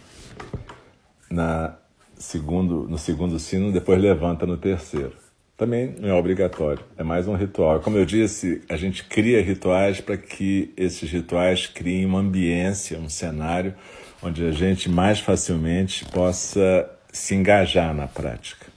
na 1.30 1.78
segundo, 2.14 2.86
no 2.86 2.98
segundo 2.98 3.38
sino, 3.38 3.72
depois 3.72 3.98
levanta 3.98 4.44
no 4.44 4.58
terceiro. 4.58 5.16
Também 5.56 5.94
não 6.00 6.08
é 6.08 6.14
obrigatório, 6.14 6.82
é 6.96 7.02
mais 7.02 7.28
um 7.28 7.34
ritual. 7.34 7.80
Como 7.80 7.96
eu 7.96 8.04
disse, 8.04 8.62
a 8.68 8.76
gente 8.76 9.04
cria 9.04 9.42
rituais 9.42 10.00
para 10.00 10.16
que 10.16 10.72
esses 10.76 11.10
rituais 11.10 11.66
criem 11.66 12.06
uma 12.06 12.18
ambiência, 12.18 12.98
um 12.98 13.08
cenário 13.08 13.74
onde 14.22 14.44
a 14.46 14.52
gente 14.52 14.88
mais 14.88 15.20
facilmente 15.20 16.04
possa 16.06 16.90
se 17.12 17.34
engajar 17.34 17.94
na 17.94 18.06
prática. 18.06 18.71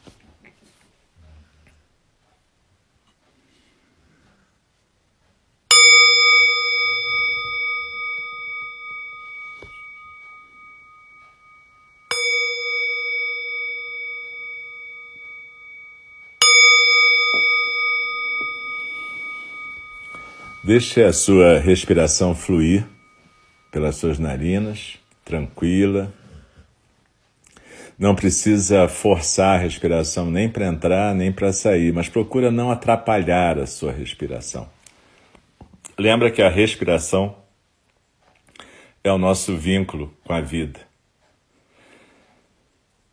Deixe 20.65 21.03
a 21.03 21.13
sua 21.13 21.59
respiração 21.59 22.33
fluir 22.33 22.87
pelas 23.71 23.97
suas 23.97 24.17
narinas, 24.17 24.97
tranquila. 25.23 26.11
Não 27.99 28.15
precisa 28.15 28.87
forçar 28.87 29.59
a 29.59 29.61
respiração 29.61 30.31
nem 30.31 30.49
para 30.49 30.65
entrar 30.65 31.13
nem 31.13 31.31
para 31.31 31.53
sair, 31.53 31.93
mas 31.93 32.09
procura 32.09 32.49
não 32.49 32.71
atrapalhar 32.71 33.59
a 33.59 33.67
sua 33.67 33.91
respiração. 33.91 34.67
Lembra 35.99 36.31
que 36.31 36.41
a 36.41 36.49
respiração 36.49 37.35
é 39.03 39.11
o 39.11 39.19
nosso 39.19 39.55
vínculo 39.55 40.11
com 40.23 40.33
a 40.33 40.41
vida. 40.41 40.79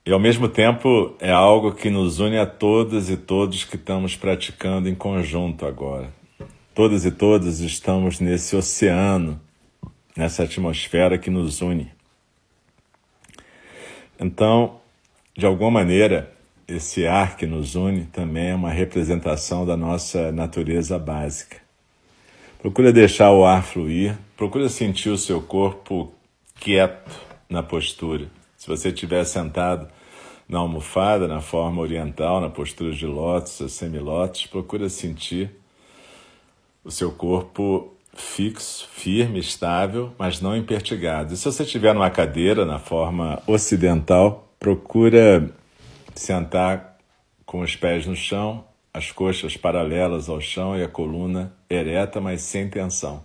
E 0.06 0.10
ao 0.10 0.18
mesmo 0.18 0.48
tempo 0.48 1.14
é 1.20 1.30
algo 1.30 1.74
que 1.74 1.90
nos 1.90 2.18
une 2.18 2.38
a 2.38 2.46
todas 2.46 3.10
e 3.10 3.16
todos 3.18 3.62
que 3.62 3.76
estamos 3.76 4.16
praticando 4.16 4.88
em 4.88 4.94
conjunto 4.94 5.66
agora. 5.66 6.21
Todas 6.74 7.04
e 7.04 7.10
todos 7.10 7.60
estamos 7.60 8.18
nesse 8.18 8.56
oceano, 8.56 9.38
nessa 10.16 10.44
atmosfera 10.44 11.18
que 11.18 11.28
nos 11.28 11.60
une. 11.60 11.92
Então, 14.18 14.80
de 15.36 15.44
alguma 15.44 15.70
maneira, 15.70 16.32
esse 16.66 17.06
ar 17.06 17.36
que 17.36 17.46
nos 17.46 17.74
une 17.74 18.06
também 18.06 18.48
é 18.48 18.54
uma 18.54 18.70
representação 18.70 19.66
da 19.66 19.76
nossa 19.76 20.32
natureza 20.32 20.98
básica. 20.98 21.58
Procura 22.58 22.90
deixar 22.90 23.32
o 23.32 23.44
ar 23.44 23.62
fluir, 23.62 24.16
procura 24.34 24.70
sentir 24.70 25.10
o 25.10 25.18
seu 25.18 25.42
corpo 25.42 26.10
quieto 26.58 27.20
na 27.50 27.62
postura. 27.62 28.28
Se 28.56 28.66
você 28.66 28.88
estiver 28.88 29.24
sentado 29.24 29.88
na 30.48 30.60
almofada, 30.60 31.28
na 31.28 31.42
forma 31.42 31.82
oriental, 31.82 32.40
na 32.40 32.48
postura 32.48 32.92
de 32.92 33.04
lótus, 33.04 33.72
semilótus, 33.74 34.46
procura 34.46 34.88
sentir 34.88 35.60
o 36.84 36.90
seu 36.90 37.12
corpo 37.12 37.96
fixo, 38.14 38.86
firme, 38.88 39.38
estável, 39.38 40.12
mas 40.18 40.40
não 40.40 40.56
impertigado. 40.56 41.32
E 41.32 41.36
se 41.36 41.44
você 41.44 41.62
estiver 41.62 41.94
numa 41.94 42.10
cadeira 42.10 42.64
na 42.64 42.78
forma 42.78 43.42
ocidental, 43.46 44.52
procura 44.58 45.50
sentar 46.14 46.98
com 47.46 47.60
os 47.60 47.74
pés 47.76 48.06
no 48.06 48.14
chão, 48.16 48.64
as 48.92 49.10
coxas 49.10 49.56
paralelas 49.56 50.28
ao 50.28 50.40
chão 50.40 50.76
e 50.76 50.82
a 50.82 50.88
coluna 50.88 51.54
ereta, 51.68 52.20
mas 52.20 52.42
sem 52.42 52.68
tensão. 52.68 53.24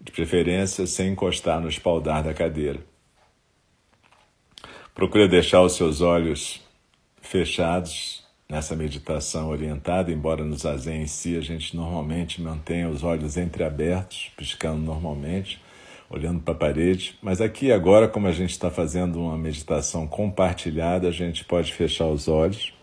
De 0.00 0.12
preferência, 0.12 0.86
sem 0.86 1.12
encostar 1.12 1.60
no 1.60 1.68
espaldar 1.68 2.22
da 2.22 2.34
cadeira. 2.34 2.80
Procure 4.94 5.28
deixar 5.28 5.62
os 5.62 5.74
seus 5.74 6.00
olhos 6.00 6.60
fechados 7.20 8.19
nessa 8.50 8.74
meditação 8.74 9.48
orientada, 9.48 10.10
embora 10.10 10.44
no 10.44 10.56
zazen 10.56 11.02
em 11.02 11.06
si 11.06 11.36
a 11.36 11.40
gente 11.40 11.76
normalmente 11.76 12.42
mantenha 12.42 12.88
os 12.88 13.04
olhos 13.04 13.36
entreabertos, 13.36 14.32
piscando 14.36 14.82
normalmente, 14.82 15.62
olhando 16.10 16.40
para 16.40 16.52
a 16.52 16.56
parede, 16.56 17.16
mas 17.22 17.40
aqui 17.40 17.70
agora, 17.70 18.08
como 18.08 18.26
a 18.26 18.32
gente 18.32 18.50
está 18.50 18.68
fazendo 18.68 19.20
uma 19.20 19.38
meditação 19.38 20.04
compartilhada, 20.08 21.06
a 21.06 21.12
gente 21.12 21.44
pode 21.44 21.72
fechar 21.72 22.06
os 22.06 22.26
olhos 22.26 22.74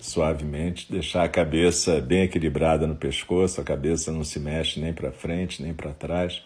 suavemente, 0.00 0.90
deixar 0.90 1.24
a 1.24 1.28
cabeça 1.28 2.00
bem 2.00 2.22
equilibrada 2.22 2.86
no 2.86 2.96
pescoço, 2.96 3.60
a 3.60 3.64
cabeça 3.64 4.10
não 4.10 4.24
se 4.24 4.40
mexe 4.40 4.80
nem 4.80 4.94
para 4.94 5.12
frente, 5.12 5.62
nem 5.62 5.74
para 5.74 5.92
trás, 5.92 6.42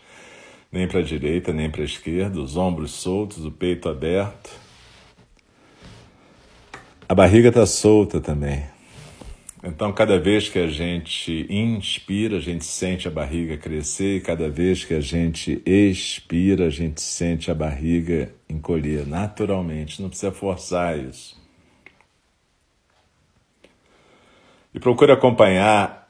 nem 0.72 0.88
para 0.88 0.98
a 0.98 1.04
direita, 1.04 1.52
nem 1.52 1.70
para 1.70 1.82
a 1.82 1.84
esquerda, 1.84 2.40
os 2.40 2.56
ombros 2.56 2.90
soltos, 2.90 3.44
o 3.44 3.52
peito 3.52 3.88
aberto 3.88 4.65
a 7.08 7.14
barriga 7.14 7.48
está 7.48 7.64
solta 7.64 8.20
também. 8.20 8.64
Então, 9.62 9.92
cada 9.92 10.18
vez 10.18 10.48
que 10.48 10.58
a 10.58 10.68
gente 10.68 11.46
inspira, 11.50 12.36
a 12.36 12.40
gente 12.40 12.64
sente 12.64 13.08
a 13.08 13.10
barriga 13.10 13.56
crescer, 13.56 14.18
e 14.18 14.20
cada 14.20 14.48
vez 14.48 14.84
que 14.84 14.94
a 14.94 15.00
gente 15.00 15.60
expira, 15.66 16.66
a 16.66 16.70
gente 16.70 17.00
sente 17.00 17.50
a 17.50 17.54
barriga 17.54 18.32
encolher 18.48 19.06
naturalmente, 19.06 20.00
não 20.00 20.08
precisa 20.08 20.30
forçar 20.30 20.98
isso. 20.98 21.36
E 24.72 24.78
procure 24.78 25.10
acompanhar 25.10 26.05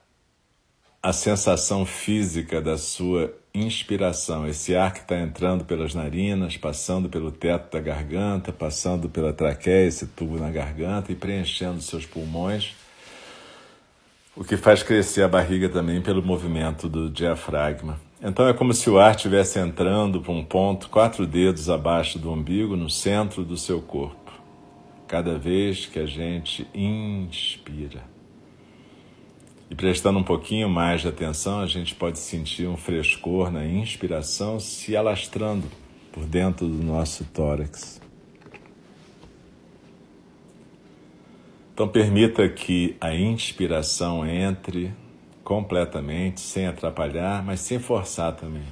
a 1.06 1.12
sensação 1.12 1.86
física 1.86 2.60
da 2.60 2.76
sua 2.76 3.32
inspiração, 3.54 4.44
esse 4.44 4.74
ar 4.74 4.92
que 4.92 4.98
está 4.98 5.16
entrando 5.16 5.64
pelas 5.64 5.94
narinas, 5.94 6.56
passando 6.56 7.08
pelo 7.08 7.30
teto 7.30 7.70
da 7.70 7.80
garganta, 7.80 8.52
passando 8.52 9.08
pela 9.08 9.32
traqueia, 9.32 9.86
esse 9.86 10.04
tubo 10.08 10.36
na 10.36 10.50
garganta 10.50 11.12
e 11.12 11.14
preenchendo 11.14 11.80
seus 11.80 12.04
pulmões, 12.04 12.74
o 14.34 14.42
que 14.42 14.56
faz 14.56 14.82
crescer 14.82 15.22
a 15.22 15.28
barriga 15.28 15.68
também 15.68 16.02
pelo 16.02 16.20
movimento 16.24 16.88
do 16.88 17.08
diafragma. 17.08 18.00
Então 18.20 18.48
é 18.48 18.52
como 18.52 18.74
se 18.74 18.90
o 18.90 18.98
ar 18.98 19.14
estivesse 19.14 19.60
entrando 19.60 20.20
para 20.20 20.32
um 20.32 20.44
ponto 20.44 20.88
quatro 20.88 21.24
dedos 21.24 21.70
abaixo 21.70 22.18
do 22.18 22.32
umbigo, 22.32 22.74
no 22.74 22.90
centro 22.90 23.44
do 23.44 23.56
seu 23.56 23.80
corpo, 23.80 24.32
cada 25.06 25.38
vez 25.38 25.86
que 25.86 26.00
a 26.00 26.06
gente 26.06 26.66
inspira. 26.74 28.15
E 29.70 29.74
prestando 29.74 30.18
um 30.18 30.22
pouquinho 30.22 30.68
mais 30.68 31.00
de 31.00 31.08
atenção, 31.08 31.60
a 31.60 31.66
gente 31.66 31.94
pode 31.94 32.18
sentir 32.18 32.68
um 32.68 32.76
frescor 32.76 33.50
na 33.50 33.66
inspiração 33.66 34.60
se 34.60 34.96
alastrando 34.96 35.66
por 36.12 36.24
dentro 36.24 36.66
do 36.66 36.84
nosso 36.84 37.24
tórax. 37.24 38.00
Então, 41.74 41.88
permita 41.88 42.48
que 42.48 42.96
a 43.00 43.14
inspiração 43.14 44.24
entre 44.24 44.94
completamente, 45.46 46.40
sem 46.40 46.66
atrapalhar, 46.66 47.44
mas 47.44 47.60
sem 47.60 47.78
forçar 47.78 48.34
também. 48.34 48.64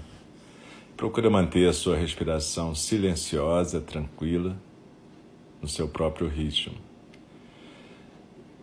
Procura 0.96 1.30
manter 1.30 1.68
a 1.68 1.72
sua 1.72 1.96
respiração 1.96 2.74
silenciosa, 2.74 3.80
tranquila, 3.80 4.56
no 5.62 5.68
seu 5.68 5.86
próprio 5.86 6.28
ritmo. 6.28 6.74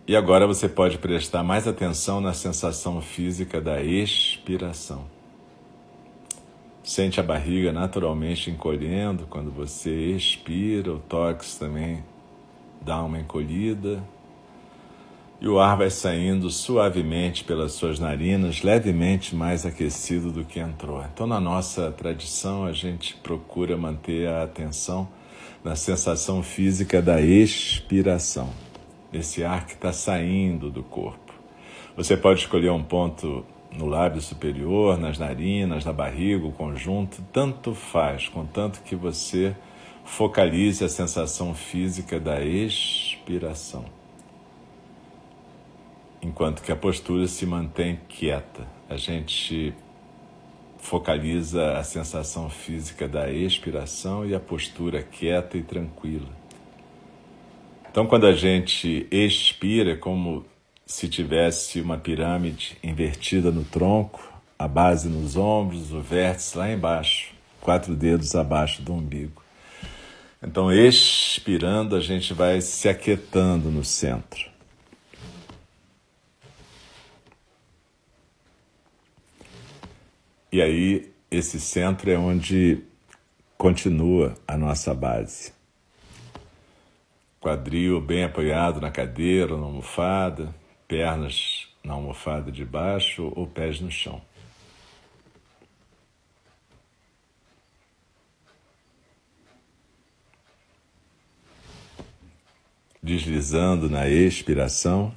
E 0.07 0.15
agora 0.15 0.47
você 0.47 0.67
pode 0.67 0.97
prestar 0.97 1.43
mais 1.43 1.67
atenção 1.67 2.19
na 2.19 2.33
sensação 2.33 2.99
física 3.01 3.61
da 3.61 3.83
expiração. 3.83 5.05
Sente 6.83 7.19
a 7.19 7.23
barriga 7.23 7.71
naturalmente 7.71 8.49
encolhendo 8.49 9.27
quando 9.29 9.51
você 9.51 9.91
expira, 9.91 10.91
o 10.91 10.97
tórax 10.97 11.55
também 11.55 12.03
dá 12.81 13.03
uma 13.03 13.19
encolhida. 13.19 14.03
E 15.39 15.47
o 15.47 15.59
ar 15.59 15.77
vai 15.77 15.91
saindo 15.91 16.49
suavemente 16.49 17.43
pelas 17.43 17.73
suas 17.73 17.99
narinas, 17.99 18.63
levemente 18.63 19.35
mais 19.35 19.67
aquecido 19.67 20.31
do 20.31 20.43
que 20.43 20.59
entrou. 20.59 21.03
Então, 21.13 21.27
na 21.27 21.39
nossa 21.39 21.91
tradição, 21.91 22.65
a 22.65 22.73
gente 22.73 23.15
procura 23.17 23.77
manter 23.77 24.27
a 24.27 24.43
atenção 24.43 25.07
na 25.63 25.75
sensação 25.75 26.41
física 26.41 27.01
da 27.01 27.21
expiração 27.21 28.49
esse 29.13 29.43
ar 29.43 29.65
que 29.65 29.73
está 29.73 29.91
saindo 29.93 30.69
do 30.69 30.83
corpo. 30.83 31.33
Você 31.95 32.15
pode 32.15 32.41
escolher 32.41 32.71
um 32.71 32.83
ponto 32.83 33.45
no 33.71 33.85
lábio 33.85 34.21
superior, 34.21 34.97
nas 34.97 35.17
narinas, 35.17 35.85
na 35.85 35.93
barriga, 35.93 36.45
o 36.45 36.51
conjunto, 36.51 37.21
tanto 37.31 37.73
faz, 37.73 38.27
contanto 38.27 38.81
que 38.83 38.95
você 38.95 39.55
focalize 40.03 40.83
a 40.83 40.89
sensação 40.89 41.53
física 41.53 42.19
da 42.19 42.41
expiração. 42.41 43.85
enquanto 46.21 46.61
que 46.61 46.71
a 46.71 46.75
postura 46.75 47.27
se 47.27 47.45
mantém 47.45 47.99
quieta. 48.07 48.67
A 48.87 48.95
gente 48.95 49.73
focaliza 50.77 51.77
a 51.77 51.83
sensação 51.83 52.49
física 52.49 53.07
da 53.07 53.31
expiração 53.31 54.25
e 54.25 54.35
a 54.35 54.39
postura 54.39 55.01
quieta 55.01 55.57
e 55.57 55.63
tranquila. 55.63 56.40
Então, 57.91 58.07
quando 58.07 58.25
a 58.25 58.31
gente 58.31 59.05
expira, 59.11 59.91
é 59.91 59.95
como 59.97 60.45
se 60.85 61.09
tivesse 61.09 61.81
uma 61.81 61.97
pirâmide 61.97 62.77
invertida 62.81 63.51
no 63.51 63.65
tronco, 63.65 64.31
a 64.57 64.65
base 64.65 65.09
nos 65.09 65.35
ombros, 65.35 65.91
o 65.91 65.99
vértice 65.99 66.57
lá 66.57 66.71
embaixo, 66.71 67.33
quatro 67.59 67.93
dedos 67.93 68.33
abaixo 68.33 68.81
do 68.81 68.93
umbigo. 68.93 69.43
Então, 70.41 70.71
expirando, 70.71 71.97
a 71.97 71.99
gente 71.99 72.33
vai 72.33 72.61
se 72.61 72.87
aquietando 72.87 73.69
no 73.69 73.83
centro. 73.83 74.49
E 80.49 80.61
aí, 80.61 81.11
esse 81.29 81.59
centro 81.59 82.09
é 82.09 82.17
onde 82.17 82.79
continua 83.57 84.33
a 84.47 84.57
nossa 84.57 84.93
base. 84.93 85.59
Quadril 87.41 87.99
bem 87.99 88.23
apoiado 88.23 88.79
na 88.79 88.89
cadeira, 88.89 89.57
na 89.57 89.65
almofada, 89.65 90.55
pernas 90.87 91.67
na 91.83 91.93
almofada 91.93 92.51
de 92.51 92.63
baixo 92.63 93.33
ou 93.35 93.45
pés 93.45 93.81
no 93.81 93.91
chão. 93.91 94.21
deslizando 103.01 103.89
na 103.89 104.07
expiração, 104.07 105.13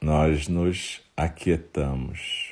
nós 0.00 0.48
nos 0.48 1.00
aquietamos. 1.16 2.43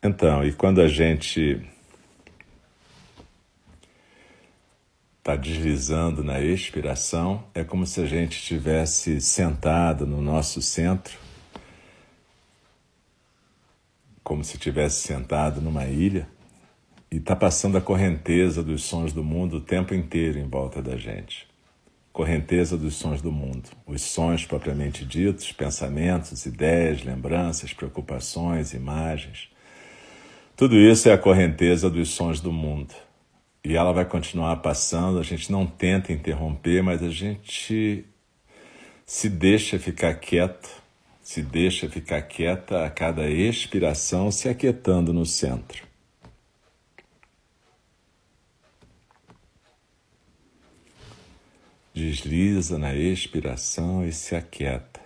Então, 0.00 0.44
e 0.44 0.52
quando 0.52 0.80
a 0.80 0.86
gente 0.86 1.60
está 5.18 5.34
deslizando 5.34 6.22
na 6.22 6.40
expiração, 6.40 7.42
é 7.52 7.64
como 7.64 7.84
se 7.84 8.00
a 8.00 8.06
gente 8.06 8.38
estivesse 8.38 9.20
sentado 9.20 10.06
no 10.06 10.22
nosso 10.22 10.62
centro, 10.62 11.18
como 14.22 14.44
se 14.44 14.54
estivesse 14.54 15.00
sentado 15.04 15.60
numa 15.60 15.86
ilha 15.86 16.28
e 17.10 17.16
está 17.16 17.34
passando 17.34 17.76
a 17.76 17.80
correnteza 17.80 18.62
dos 18.62 18.84
sons 18.84 19.12
do 19.12 19.24
mundo 19.24 19.56
o 19.56 19.60
tempo 19.60 19.94
inteiro 19.94 20.38
em 20.38 20.48
volta 20.48 20.80
da 20.80 20.96
gente. 20.96 21.48
Correnteza 22.12 22.76
dos 22.76 22.94
sons 22.94 23.20
do 23.20 23.32
mundo, 23.32 23.68
os 23.84 24.00
sons 24.00 24.46
propriamente 24.46 25.04
ditos, 25.04 25.50
pensamentos, 25.50 26.46
ideias, 26.46 27.02
lembranças, 27.02 27.72
preocupações, 27.72 28.72
imagens 28.72 29.50
tudo 30.58 30.76
isso 30.76 31.08
é 31.08 31.12
a 31.12 31.18
correnteza 31.18 31.88
dos 31.88 32.08
sons 32.08 32.40
do 32.40 32.52
mundo. 32.52 32.92
E 33.64 33.76
ela 33.76 33.92
vai 33.92 34.04
continuar 34.04 34.56
passando, 34.56 35.20
a 35.20 35.22
gente 35.22 35.52
não 35.52 35.64
tenta 35.64 36.12
interromper, 36.12 36.82
mas 36.82 37.00
a 37.00 37.10
gente 37.10 38.04
se 39.06 39.28
deixa 39.28 39.78
ficar 39.78 40.14
quieto, 40.14 40.68
se 41.22 41.42
deixa 41.42 41.88
ficar 41.88 42.22
quieta 42.22 42.84
a 42.84 42.90
cada 42.90 43.30
expiração, 43.30 44.32
se 44.32 44.48
aquietando 44.48 45.12
no 45.12 45.24
centro. 45.24 45.86
Desliza 51.94 52.76
na 52.76 52.92
expiração 52.96 54.04
e 54.04 54.10
se 54.10 54.34
aquieta. 54.34 54.97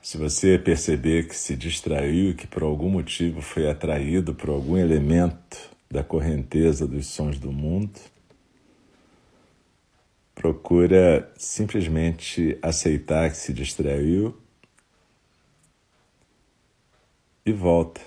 Se 0.00 0.16
você 0.16 0.58
perceber 0.58 1.28
que 1.28 1.34
se 1.34 1.56
distraiu, 1.56 2.34
que 2.34 2.46
por 2.46 2.62
algum 2.62 2.88
motivo 2.88 3.42
foi 3.42 3.68
atraído 3.68 4.34
por 4.34 4.50
algum 4.50 4.76
elemento 4.76 5.58
da 5.90 6.04
correnteza 6.04 6.86
dos 6.86 7.06
sons 7.08 7.38
do 7.38 7.50
mundo, 7.50 7.98
procura 10.34 11.30
simplesmente 11.36 12.56
aceitar 12.62 13.30
que 13.30 13.36
se 13.36 13.52
distraiu 13.52 14.36
e 17.44 17.52
volta. 17.52 18.00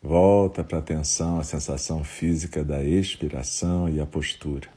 Volta 0.00 0.62
para 0.62 0.78
a 0.78 0.80
atenção, 0.80 1.40
a 1.40 1.42
sensação 1.42 2.04
física 2.04 2.62
da 2.62 2.84
expiração 2.84 3.88
e 3.88 4.00
a 4.00 4.06
postura. 4.06 4.75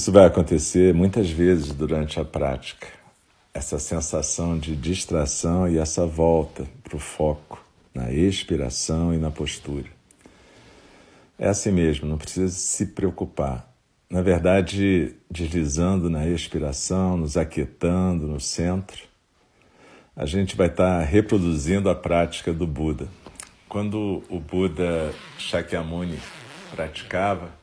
Isso 0.00 0.10
vai 0.10 0.24
acontecer 0.24 0.94
muitas 0.94 1.28
vezes 1.28 1.74
durante 1.74 2.18
a 2.18 2.24
prática, 2.24 2.86
essa 3.52 3.78
sensação 3.78 4.58
de 4.58 4.74
distração 4.74 5.68
e 5.68 5.76
essa 5.76 6.06
volta 6.06 6.66
para 6.82 6.96
o 6.96 6.98
foco 6.98 7.62
na 7.94 8.10
expiração 8.10 9.12
e 9.12 9.18
na 9.18 9.30
postura. 9.30 9.88
É 11.38 11.48
assim 11.48 11.70
mesmo, 11.70 12.08
não 12.08 12.16
precisa 12.16 12.48
se 12.48 12.86
preocupar. 12.86 13.70
Na 14.08 14.22
verdade, 14.22 15.16
deslizando 15.30 16.08
na 16.08 16.26
expiração, 16.26 17.18
nos 17.18 17.36
aquietando 17.36 18.26
no 18.26 18.40
centro, 18.40 19.02
a 20.16 20.24
gente 20.24 20.56
vai 20.56 20.68
estar 20.68 21.02
reproduzindo 21.02 21.90
a 21.90 21.94
prática 21.94 22.54
do 22.54 22.66
Buda. 22.66 23.06
Quando 23.68 24.22
o 24.30 24.40
Buda 24.40 25.12
Shakyamuni 25.36 26.18
praticava, 26.74 27.60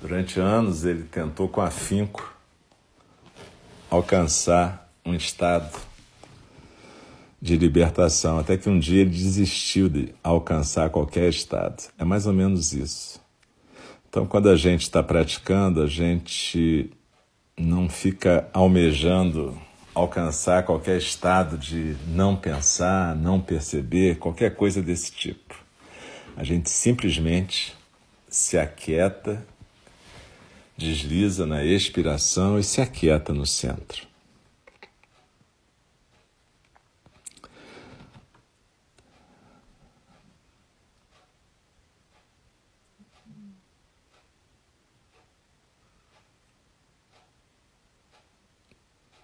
Durante 0.00 0.40
anos 0.40 0.84
ele 0.84 1.02
tentou 1.02 1.48
com 1.48 1.60
afinco 1.60 2.34
alcançar 3.90 4.90
um 5.04 5.14
estado 5.14 5.78
de 7.40 7.56
libertação, 7.56 8.38
até 8.38 8.56
que 8.56 8.68
um 8.68 8.78
dia 8.78 9.02
ele 9.02 9.10
desistiu 9.10 9.88
de 9.88 10.14
alcançar 10.22 10.88
qualquer 10.90 11.28
estado. 11.28 11.82
É 11.98 12.04
mais 12.04 12.26
ou 12.26 12.32
menos 12.32 12.72
isso. 12.72 13.20
Então, 14.08 14.26
quando 14.26 14.48
a 14.48 14.56
gente 14.56 14.82
está 14.82 15.02
praticando, 15.02 15.82
a 15.82 15.86
gente 15.86 16.90
não 17.58 17.88
fica 17.88 18.48
almejando 18.52 19.56
alcançar 19.94 20.64
qualquer 20.64 20.98
estado 20.98 21.58
de 21.58 21.96
não 22.08 22.36
pensar, 22.36 23.14
não 23.14 23.40
perceber, 23.40 24.18
qualquer 24.18 24.54
coisa 24.54 24.82
desse 24.82 25.12
tipo. 25.12 25.54
A 26.36 26.44
gente 26.44 26.70
simplesmente 26.70 27.76
se 28.28 28.56
aquieta 28.56 29.44
desliza 30.80 31.44
na 31.44 31.62
expiração 31.62 32.58
e 32.58 32.64
se 32.64 32.80
aquieta 32.80 33.34
no 33.34 33.44
centro. 33.44 34.08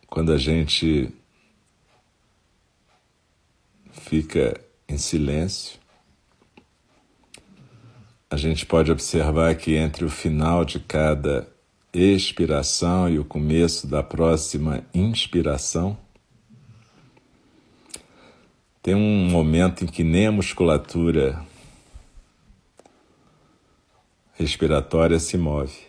Quando 0.07 0.33
a 0.33 0.39
gente 0.39 1.11
fica 3.93 4.61
em 4.87 4.99
silêncio, 4.99 5.81
a 8.29 8.37
gente 8.37 8.67
pode 8.67 8.91
observar 8.91 9.55
que 9.55 9.77
entre 9.77 10.05
o 10.05 10.11
final 10.11 10.65
de 10.65 10.81
cada 10.81 11.49
expiração 11.93 13.09
e 13.09 13.19
o 13.19 13.25
começo 13.25 13.87
da 13.87 14.03
próxima 14.03 14.85
inspiração, 14.93 15.97
tem 18.83 18.95
um 18.95 19.31
momento 19.31 19.85
em 19.85 19.87
que 19.87 20.03
nem 20.05 20.27
a 20.27 20.33
musculatura 20.33 21.41
respiratória 24.35 25.19
se 25.19 25.39
move. 25.39 25.87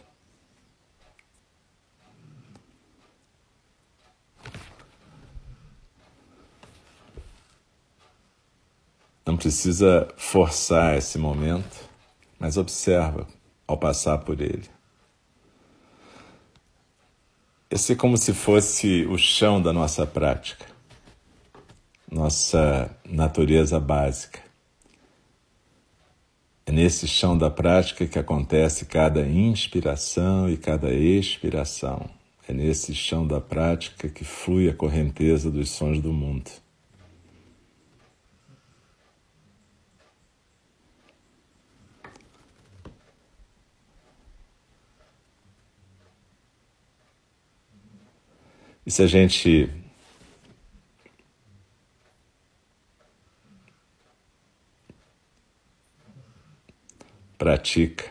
Não 9.26 9.36
precisa 9.36 10.08
forçar 10.16 10.98
esse 10.98 11.18
momento 11.18 11.87
mas 12.40 12.58
observa 12.58 13.28
ao 13.68 13.78
passar 13.78 14.20
por 14.20 14.42
ele. 14.42 14.70
Esse 17.70 17.94
é 17.94 17.96
como 17.96 18.18
se 18.18 18.34
fosse 18.34 19.06
o 19.06 19.18
chão 19.18 19.62
da 19.62 19.74
nossa 19.74 20.06
prática, 20.06 20.66
nossa 22.10 22.90
natureza 23.04 23.80
básica. 23.80 24.40
É 26.66 26.72
nesse 26.72 27.08
chão 27.08 27.38
da 27.38 27.50
prática 27.50 28.08
que 28.08 28.18
acontece 28.18 28.86
cada 28.86 29.28
inspiração 29.28 30.50
e 30.50 30.58
cada 30.58 30.94
expiração. 30.94 32.10
É 32.48 32.54
nesse 32.54 32.96
chão 32.96 33.28
da 33.28 33.42
prática 33.42 34.08
que 34.08 34.24
flui 34.24 34.70
a 34.70 34.74
correnteza 34.74 35.52
dos 35.52 35.70
sons 35.70 36.00
do 36.00 36.14
mundo. 36.14 36.50
E 48.88 48.92
se 48.92 49.04
a 49.04 49.08
gente 49.08 49.70
pratica 57.38 58.10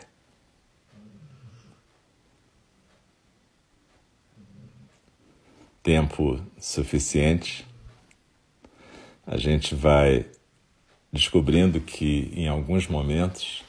tempo 5.83 6.45
suficiente, 6.61 7.67
a 9.27 9.39
gente 9.39 9.75
vai 9.75 10.27
descobrindo 11.11 11.81
que 11.81 12.31
em 12.35 12.49
alguns 12.49 12.87
momentos 12.87 13.65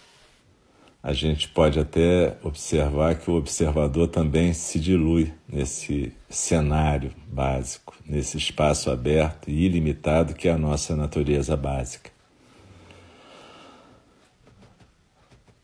a 1.07 1.13
gente 1.13 1.47
pode 1.47 1.79
até 1.79 2.35
observar 2.43 3.15
que 3.15 3.31
o 3.31 3.35
observador 3.35 4.09
também 4.09 4.51
se 4.51 4.77
dilui 4.77 5.31
nesse 5.47 6.11
cenário 6.29 7.13
básico, 7.31 7.95
nesse 8.05 8.35
espaço 8.35 8.91
aberto 8.91 9.49
e 9.49 9.65
ilimitado 9.65 10.33
que 10.33 10.49
é 10.49 10.51
a 10.51 10.57
nossa 10.57 10.97
natureza 10.97 11.55
básica. 11.55 12.11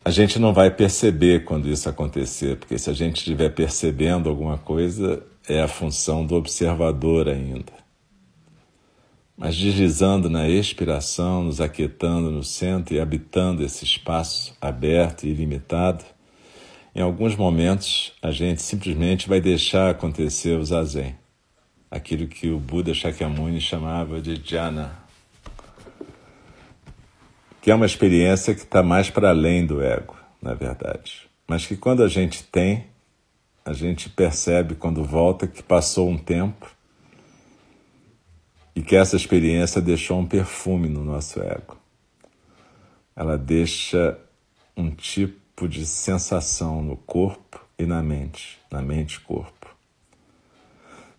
A 0.02 0.10
gente 0.10 0.38
não 0.38 0.54
vai 0.54 0.70
perceber 0.70 1.44
quando 1.44 1.68
isso 1.68 1.90
acontecer, 1.90 2.56
porque 2.56 2.78
se 2.78 2.88
a 2.88 2.94
gente 2.94 3.18
estiver 3.18 3.50
percebendo 3.50 4.30
alguma 4.30 4.56
coisa, 4.56 5.22
é 5.46 5.60
a 5.60 5.68
função 5.68 6.24
do 6.24 6.36
observador 6.36 7.28
ainda. 7.28 7.83
Mas 9.36 9.56
deslizando 9.56 10.30
na 10.30 10.48
expiração, 10.48 11.42
nos 11.42 11.60
aquietando 11.60 12.30
no 12.30 12.44
centro 12.44 12.94
e 12.94 13.00
habitando 13.00 13.64
esse 13.64 13.84
espaço 13.84 14.56
aberto 14.60 15.24
e 15.24 15.30
ilimitado, 15.30 16.04
em 16.94 17.00
alguns 17.00 17.34
momentos 17.34 18.12
a 18.22 18.30
gente 18.30 18.62
simplesmente 18.62 19.28
vai 19.28 19.40
deixar 19.40 19.90
acontecer 19.90 20.56
o 20.56 20.64
zazen, 20.64 21.16
aquilo 21.90 22.28
que 22.28 22.48
o 22.48 22.60
Buda 22.60 22.94
Shakyamuni 22.94 23.60
chamava 23.60 24.20
de 24.20 24.36
jhana, 24.36 24.96
que 27.60 27.72
é 27.72 27.74
uma 27.74 27.86
experiência 27.86 28.54
que 28.54 28.60
está 28.60 28.82
mais 28.82 29.10
para 29.10 29.30
além 29.30 29.66
do 29.66 29.82
ego, 29.82 30.14
na 30.40 30.54
verdade. 30.54 31.28
Mas 31.48 31.66
que 31.66 31.76
quando 31.76 32.04
a 32.04 32.08
gente 32.08 32.44
tem, 32.44 32.86
a 33.64 33.72
gente 33.72 34.08
percebe 34.08 34.76
quando 34.76 35.02
volta 35.02 35.48
que 35.48 35.62
passou 35.62 36.08
um 36.08 36.18
tempo 36.18 36.70
e 38.74 38.82
que 38.82 38.96
essa 38.96 39.16
experiência 39.16 39.80
deixou 39.80 40.18
um 40.18 40.26
perfume 40.26 40.88
no 40.88 41.04
nosso 41.04 41.40
ego. 41.40 41.76
Ela 43.14 43.38
deixa 43.38 44.18
um 44.76 44.90
tipo 44.90 45.68
de 45.68 45.86
sensação 45.86 46.82
no 46.82 46.96
corpo 46.96 47.64
e 47.78 47.84
na 47.86 48.02
mente, 48.02 48.58
na 48.70 48.82
mente 48.82 49.14
e 49.14 49.20
corpo. 49.20 49.64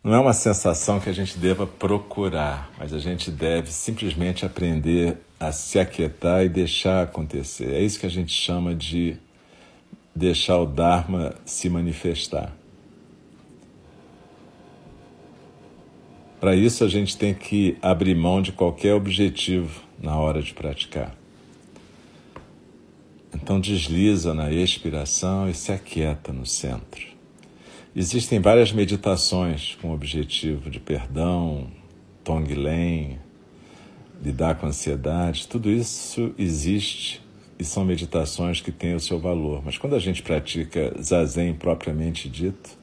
Não 0.04 0.14
é 0.14 0.20
uma 0.20 0.34
sensação 0.34 1.00
que 1.00 1.10
a 1.10 1.14
gente 1.14 1.38
deva 1.38 1.66
procurar, 1.66 2.70
mas 2.78 2.94
a 2.94 3.00
gente 3.00 3.32
deve 3.32 3.72
simplesmente 3.72 4.46
aprender 4.46 5.18
a 5.40 5.52
se 5.52 5.80
aquietar 5.80 6.44
e 6.44 6.50
deixar 6.50 7.04
acontecer. 7.04 7.74
É 7.74 7.82
isso 7.82 8.00
que 8.00 8.06
a 8.06 8.10
gente 8.10 8.32
chama 8.32 8.76
de 8.76 9.18
deixar 10.16 10.58
o 10.60 10.66
Dharma 10.66 11.34
se 11.46 11.70
manifestar. 11.70 12.54
Para 16.40 16.56
isso, 16.56 16.84
a 16.84 16.88
gente 16.88 17.18
tem 17.18 17.34
que 17.34 17.78
abrir 17.82 18.16
mão 18.16 18.42
de 18.42 18.52
qualquer 18.52 18.94
objetivo 18.94 19.82
na 20.02 20.18
hora 20.18 20.42
de 20.42 20.54
praticar. 20.54 21.16
Então, 23.34 23.60
desliza 23.60 24.34
na 24.34 24.52
expiração 24.52 25.50
e 25.50 25.54
se 25.54 25.72
aquieta 25.72 26.32
no 26.32 26.46
centro. 26.46 27.06
Existem 27.96 28.40
várias 28.40 28.72
meditações 28.72 29.78
com 29.82 29.90
o 29.90 29.94
objetivo 29.94 30.70
de 30.70 30.80
perdão, 30.80 31.68
Tonglen, 32.24 33.20
lidar 34.22 34.56
com 34.56 34.68
ansiedade, 34.68 35.48
tudo 35.48 35.70
isso 35.70 36.34
existe 36.38 37.22
e 37.58 37.64
são 37.64 37.86
meditações 37.86 38.60
que 38.60 38.72
têm 38.72 38.96
o 38.96 39.00
seu 39.00 39.20
valor. 39.20 39.62
Mas 39.64 39.78
quando 39.78 39.96
a 39.96 40.00
gente 40.00 40.22
pratica 40.22 40.94
zazen 41.02 41.54
propriamente 41.54 42.28
dito, 42.28 42.78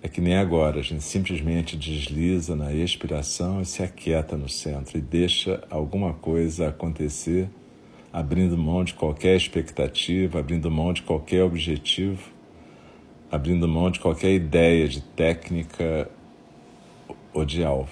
é 0.00 0.08
que 0.08 0.20
nem 0.20 0.36
agora, 0.36 0.78
a 0.78 0.82
gente 0.82 1.02
simplesmente 1.02 1.76
desliza 1.76 2.54
na 2.54 2.72
expiração 2.72 3.60
e 3.60 3.64
se 3.64 3.82
aquieta 3.82 4.36
no 4.36 4.48
centro 4.48 4.96
e 4.96 5.00
deixa 5.00 5.64
alguma 5.68 6.14
coisa 6.14 6.68
acontecer, 6.68 7.48
abrindo 8.12 8.56
mão 8.56 8.84
de 8.84 8.94
qualquer 8.94 9.36
expectativa, 9.36 10.38
abrindo 10.38 10.70
mão 10.70 10.92
de 10.92 11.02
qualquer 11.02 11.42
objetivo, 11.42 12.30
abrindo 13.30 13.66
mão 13.66 13.90
de 13.90 13.98
qualquer 13.98 14.32
ideia 14.32 14.88
de 14.88 15.00
técnica 15.00 16.08
ou 17.34 17.44
de 17.44 17.64
alvo. 17.64 17.90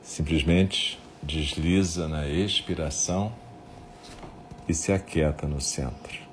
Simplesmente 0.00 0.98
desliza 1.22 2.08
na 2.08 2.26
expiração 2.26 3.30
e 4.66 4.72
se 4.72 4.90
aquieta 4.90 5.46
no 5.46 5.60
centro. 5.60 6.25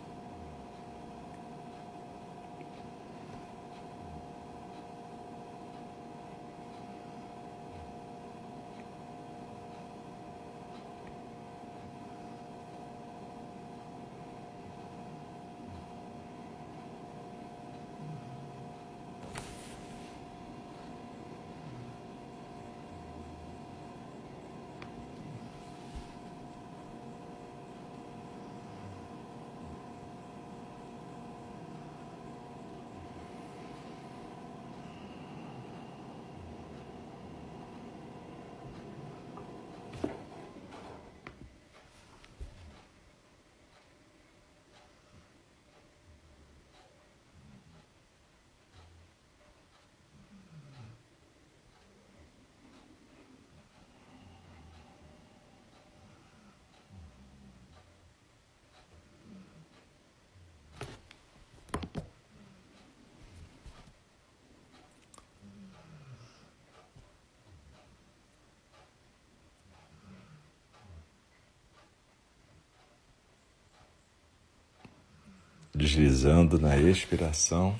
Deslizando 75.73 76.59
na 76.59 76.77
expiração, 76.77 77.75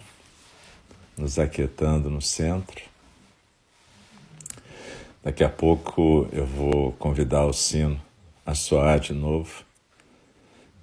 nos 1.17 1.37
aquietando 1.37 2.09
no 2.09 2.21
centro. 2.21 2.81
Daqui 5.21 5.43
a 5.43 5.49
pouco 5.49 6.27
eu 6.31 6.45
vou 6.45 6.91
convidar 6.93 7.45
o 7.45 7.53
sino 7.53 8.01
a 8.45 8.55
soar 8.55 8.99
de 8.99 9.13
novo, 9.13 9.63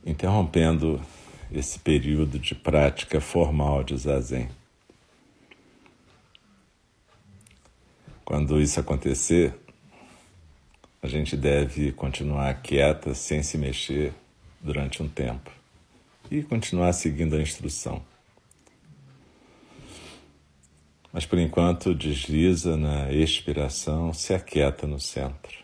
interrompendo 0.07 1.01
esse 1.53 1.79
período 1.79 2.39
de 2.39 2.55
prática 2.55 3.21
formal 3.21 3.83
de 3.83 3.97
zazen. 3.97 4.49
Quando 8.25 8.61
isso 8.61 8.79
acontecer, 8.79 9.53
a 11.03 11.09
gente 11.09 11.37
deve 11.37 11.91
continuar 11.93 12.63
quieta, 12.63 13.13
sem 13.15 13.43
se 13.43 13.59
mexer, 13.59 14.15
durante 14.61 15.03
um 15.03 15.09
tempo. 15.09 15.60
E 16.31 16.43
continuar 16.43 16.93
seguindo 16.93 17.37
a 17.37 17.43
instrução. 17.43 18.03
Mas 21.13 21.27
por 21.27 21.39
enquanto 21.39 21.95
desliza 21.95 22.77
na 22.77 23.13
expiração, 23.13 24.13
se 24.13 24.33
aquieta 24.33 24.87
no 24.87 25.01
centro. 25.01 25.59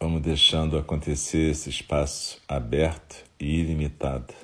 Vamos 0.00 0.22
deixando 0.22 0.76
acontecer 0.76 1.50
esse 1.50 1.70
espaço 1.70 2.40
aberto 2.48 3.24
e 3.38 3.60
ilimitado. 3.60 4.34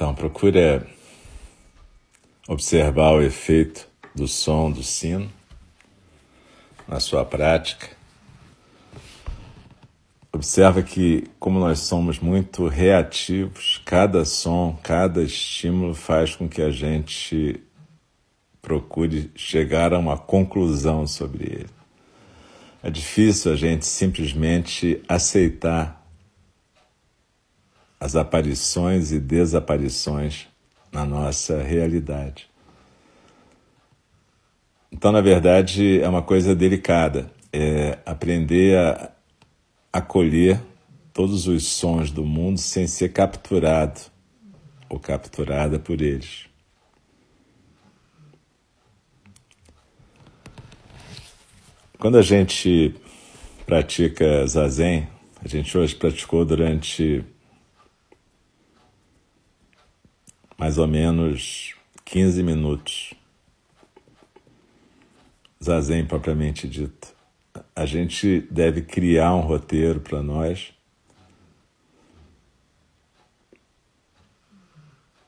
Então, 0.00 0.14
procure 0.14 0.80
observar 2.48 3.12
o 3.12 3.20
efeito 3.20 3.86
do 4.14 4.26
som 4.26 4.70
do 4.70 4.82
sino 4.82 5.30
na 6.88 6.98
sua 6.98 7.22
prática. 7.22 7.86
Observa 10.32 10.82
que, 10.82 11.24
como 11.38 11.60
nós 11.60 11.80
somos 11.80 12.18
muito 12.18 12.66
reativos, 12.66 13.82
cada 13.84 14.24
som, 14.24 14.74
cada 14.82 15.22
estímulo 15.22 15.94
faz 15.94 16.34
com 16.34 16.48
que 16.48 16.62
a 16.62 16.70
gente 16.70 17.62
procure 18.62 19.30
chegar 19.34 19.92
a 19.92 19.98
uma 19.98 20.16
conclusão 20.16 21.06
sobre 21.06 21.44
ele. 21.44 21.70
É 22.82 22.88
difícil 22.88 23.52
a 23.52 23.56
gente 23.56 23.84
simplesmente 23.84 25.02
aceitar 25.06 25.99
as 28.00 28.16
aparições 28.16 29.12
e 29.12 29.20
desaparições 29.20 30.48
na 30.90 31.04
nossa 31.04 31.62
realidade. 31.62 32.48
Então, 34.90 35.12
na 35.12 35.20
verdade, 35.20 36.00
é 36.00 36.08
uma 36.08 36.22
coisa 36.22 36.54
delicada, 36.54 37.30
é 37.52 37.98
aprender 38.06 38.76
a 38.78 39.12
acolher 39.92 40.60
todos 41.12 41.46
os 41.46 41.64
sons 41.64 42.10
do 42.10 42.24
mundo 42.24 42.58
sem 42.58 42.86
ser 42.86 43.12
capturado 43.12 44.00
ou 44.88 44.98
capturada 44.98 45.78
por 45.78 46.00
eles. 46.00 46.46
Quando 51.98 52.16
a 52.16 52.22
gente 52.22 52.94
pratica 53.66 54.46
zazen, 54.46 55.06
a 55.44 55.46
gente 55.46 55.76
hoje 55.76 55.94
praticou 55.94 56.44
durante 56.44 57.22
mais 60.60 60.76
ou 60.76 60.86
menos 60.86 61.74
15 62.04 62.42
minutos. 62.42 63.14
Zazen 65.64 66.04
propriamente 66.04 66.68
dito. 66.68 67.08
A 67.74 67.86
gente 67.86 68.46
deve 68.50 68.82
criar 68.82 69.34
um 69.34 69.40
roteiro 69.40 70.00
para 70.00 70.22
nós. 70.22 70.74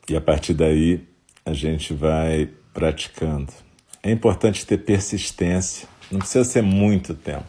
E 0.06 0.14
a 0.14 0.20
partir 0.20 0.52
daí 0.52 1.02
a 1.46 1.54
gente 1.54 1.94
vai 1.94 2.50
praticando. 2.74 3.54
É 4.02 4.10
importante 4.10 4.66
ter 4.66 4.84
persistência, 4.84 5.88
não 6.10 6.18
precisa 6.18 6.44
ser 6.44 6.62
muito 6.62 7.14
tempo. 7.14 7.48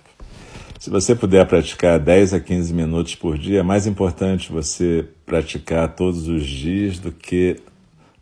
Se 0.80 0.90
você 0.90 1.14
puder 1.14 1.46
praticar 1.48 2.00
10 2.00 2.34
a 2.34 2.40
15 2.40 2.74
minutos 2.74 3.16
por 3.16 3.38
dia, 3.38 3.60
é 3.60 3.64
mais 3.64 3.86
importante 3.88 4.54
você 4.54 5.06
praticar 5.26 5.94
todos 5.96 6.30
os 6.30 6.46
dias 6.46 6.98
do 6.98 7.12
que 7.12 7.62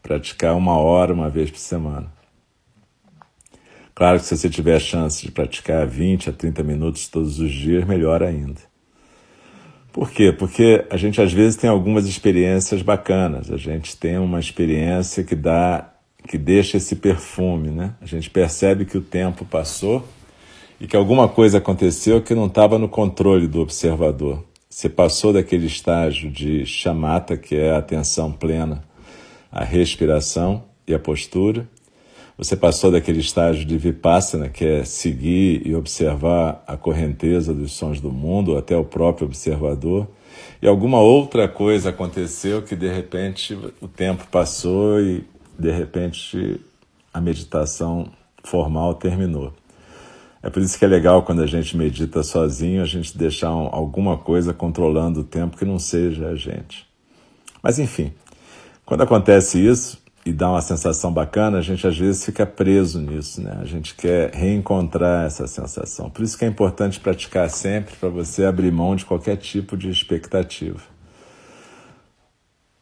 praticar 0.01 0.55
uma 0.55 0.77
hora 0.77 1.13
uma 1.13 1.29
vez 1.29 1.49
por 1.49 1.59
semana. 1.59 2.11
Claro 3.93 4.19
que 4.19 4.25
se 4.25 4.35
você 4.35 4.49
tiver 4.49 4.75
a 4.75 4.79
chance 4.79 5.25
de 5.25 5.31
praticar 5.31 5.85
20 5.85 6.29
a 6.29 6.33
30 6.33 6.63
minutos 6.63 7.07
todos 7.07 7.39
os 7.39 7.51
dias, 7.51 7.85
melhor 7.85 8.23
ainda. 8.23 8.61
Por 9.91 10.09
quê? 10.09 10.31
Porque 10.31 10.85
a 10.89 10.97
gente 10.97 11.21
às 11.21 11.33
vezes 11.33 11.57
tem 11.57 11.69
algumas 11.69 12.07
experiências 12.07 12.81
bacanas. 12.81 13.51
A 13.51 13.57
gente 13.57 13.97
tem 13.97 14.17
uma 14.17 14.39
experiência 14.39 15.23
que 15.23 15.35
dá 15.35 15.91
que 16.27 16.37
deixa 16.37 16.77
esse 16.77 16.95
perfume, 16.95 17.71
né? 17.71 17.95
A 17.99 18.05
gente 18.05 18.29
percebe 18.29 18.85
que 18.85 18.97
o 18.97 19.01
tempo 19.01 19.43
passou 19.43 20.07
e 20.79 20.87
que 20.87 20.95
alguma 20.95 21.27
coisa 21.27 21.57
aconteceu 21.57 22.21
que 22.21 22.33
não 22.33 22.45
estava 22.45 22.77
no 22.77 22.87
controle 22.87 23.47
do 23.47 23.59
observador. 23.59 24.43
Você 24.69 24.87
passou 24.87 25.33
daquele 25.33 25.65
estágio 25.65 26.31
de 26.31 26.65
chamata, 26.65 27.35
que 27.35 27.55
é 27.55 27.71
a 27.71 27.79
atenção 27.79 28.31
plena, 28.31 28.83
a 29.51 29.63
respiração 29.63 30.63
e 30.87 30.93
a 30.93 30.99
postura. 30.99 31.67
Você 32.37 32.55
passou 32.55 32.91
daquele 32.91 33.19
estágio 33.19 33.65
de 33.65 33.77
vipassana, 33.77 34.49
que 34.49 34.65
é 34.65 34.83
seguir 34.83 35.61
e 35.65 35.75
observar 35.75 36.63
a 36.65 36.77
correnteza 36.77 37.53
dos 37.53 37.73
sons 37.73 37.99
do 37.99 38.11
mundo, 38.11 38.57
até 38.57 38.75
o 38.75 38.83
próprio 38.83 39.27
observador, 39.27 40.07
e 40.61 40.67
alguma 40.67 40.99
outra 40.99 41.47
coisa 41.47 41.89
aconteceu 41.89 42.61
que 42.61 42.75
de 42.75 42.91
repente 42.91 43.57
o 43.79 43.87
tempo 43.87 44.25
passou 44.31 44.99
e 45.01 45.23
de 45.59 45.71
repente 45.71 46.59
a 47.13 47.19
meditação 47.19 48.09
formal 48.43 48.95
terminou. 48.95 49.53
É 50.41 50.49
por 50.49 50.61
isso 50.61 50.79
que 50.79 50.85
é 50.85 50.87
legal 50.87 51.21
quando 51.21 51.43
a 51.43 51.47
gente 51.47 51.77
medita 51.77 52.23
sozinho, 52.23 52.81
a 52.81 52.85
gente 52.85 53.15
deixar 53.15 53.49
alguma 53.49 54.17
coisa 54.17 54.53
controlando 54.53 55.19
o 55.19 55.23
tempo 55.23 55.57
que 55.57 55.65
não 55.65 55.77
seja 55.77 56.29
a 56.29 56.35
gente. 56.35 56.87
Mas 57.61 57.77
enfim, 57.77 58.11
quando 58.91 59.03
acontece 59.03 59.57
isso 59.57 60.03
e 60.25 60.33
dá 60.33 60.49
uma 60.49 60.61
sensação 60.61 61.13
bacana, 61.13 61.59
a 61.59 61.61
gente 61.61 61.87
às 61.87 61.97
vezes 61.97 62.25
fica 62.25 62.45
preso 62.45 62.99
nisso, 62.99 63.41
né? 63.41 63.57
A 63.61 63.63
gente 63.63 63.95
quer 63.95 64.35
reencontrar 64.35 65.25
essa 65.25 65.47
sensação. 65.47 66.09
Por 66.09 66.23
isso 66.23 66.37
que 66.37 66.43
é 66.43 66.47
importante 66.49 66.99
praticar 66.99 67.49
sempre 67.49 67.95
para 67.95 68.09
você 68.09 68.43
abrir 68.43 68.69
mão 68.69 68.93
de 68.93 69.05
qualquer 69.05 69.37
tipo 69.37 69.77
de 69.77 69.89
expectativa. 69.89 70.81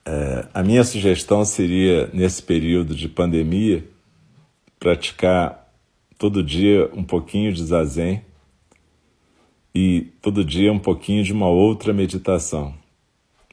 É, 0.04 0.48
a 0.52 0.63
minha 0.63 0.84
sugestão 0.84 1.45
seria, 1.45 2.10
nesse 2.12 2.41
período 2.41 2.95
de 2.95 3.08
pandemia, 3.08 3.88
praticar 4.80 5.72
todo 6.17 6.41
dia 6.41 6.89
um 6.91 7.04
pouquinho 7.04 7.54
de 7.54 7.63
zazen 7.63 8.26
e 9.76 10.12
todo 10.24 10.43
dia 10.43 10.74
um 10.74 10.80
pouquinho 10.80 11.24
de 11.24 11.32
uma 11.32 11.50
outra 11.50 11.93
meditação. 11.93 12.74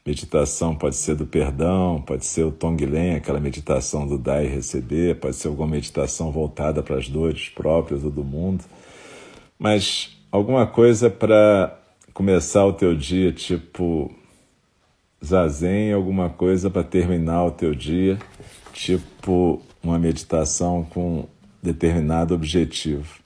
Meditação 0.06 0.76
pode 0.76 0.94
ser 0.94 1.16
do 1.16 1.26
perdão, 1.26 2.00
pode 2.00 2.24
ser 2.24 2.44
o 2.44 2.52
Tonglen, 2.52 3.16
aquela 3.16 3.40
meditação 3.40 4.06
do 4.06 4.16
dar 4.16 4.44
e 4.44 4.46
receber, 4.46 5.16
pode 5.16 5.34
ser 5.34 5.48
alguma 5.48 5.66
meditação 5.66 6.30
voltada 6.30 6.80
para 6.80 6.96
as 6.96 7.08
dores 7.08 7.48
próprias 7.48 8.04
ou 8.04 8.10
do 8.10 8.22
mundo. 8.22 8.64
Mas 9.58 10.16
alguma 10.30 10.64
coisa 10.64 11.10
para 11.10 11.76
começar 12.14 12.64
o 12.64 12.72
teu 12.72 12.94
dia, 12.94 13.32
tipo 13.32 14.14
zazen, 15.24 15.92
alguma 15.92 16.30
coisa 16.30 16.70
para 16.70 16.84
terminar 16.84 17.44
o 17.44 17.50
teu 17.50 17.74
dia, 17.74 18.16
tipo 18.72 19.60
uma 19.82 19.98
meditação 19.98 20.84
com 20.84 21.26
determinado 21.60 22.32
objetivo. 22.32 23.18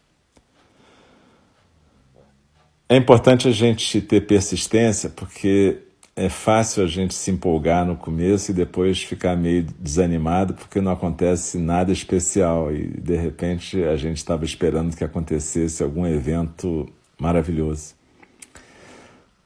É 2.89 2.97
importante 2.97 3.47
a 3.47 3.53
gente 3.53 4.01
ter 4.01 4.23
persistência 4.23 5.11
porque 5.11 5.90
é 6.21 6.29
fácil 6.29 6.85
a 6.85 6.87
gente 6.87 7.15
se 7.15 7.31
empolgar 7.31 7.87
no 7.87 7.97
começo 7.97 8.51
e 8.51 8.55
depois 8.55 9.03
ficar 9.03 9.35
meio 9.37 9.67
desanimado 9.79 10.53
porque 10.53 10.79
não 10.79 10.93
acontece 10.93 11.57
nada 11.57 11.91
especial 11.93 12.71
e 12.71 12.89
de 12.89 13.17
repente 13.17 13.83
a 13.83 13.97
gente 13.97 14.19
estava 14.19 14.45
esperando 14.45 14.95
que 14.95 15.03
acontecesse 15.03 15.83
algum 15.83 16.07
evento 16.07 16.87
maravilhoso. 17.19 17.95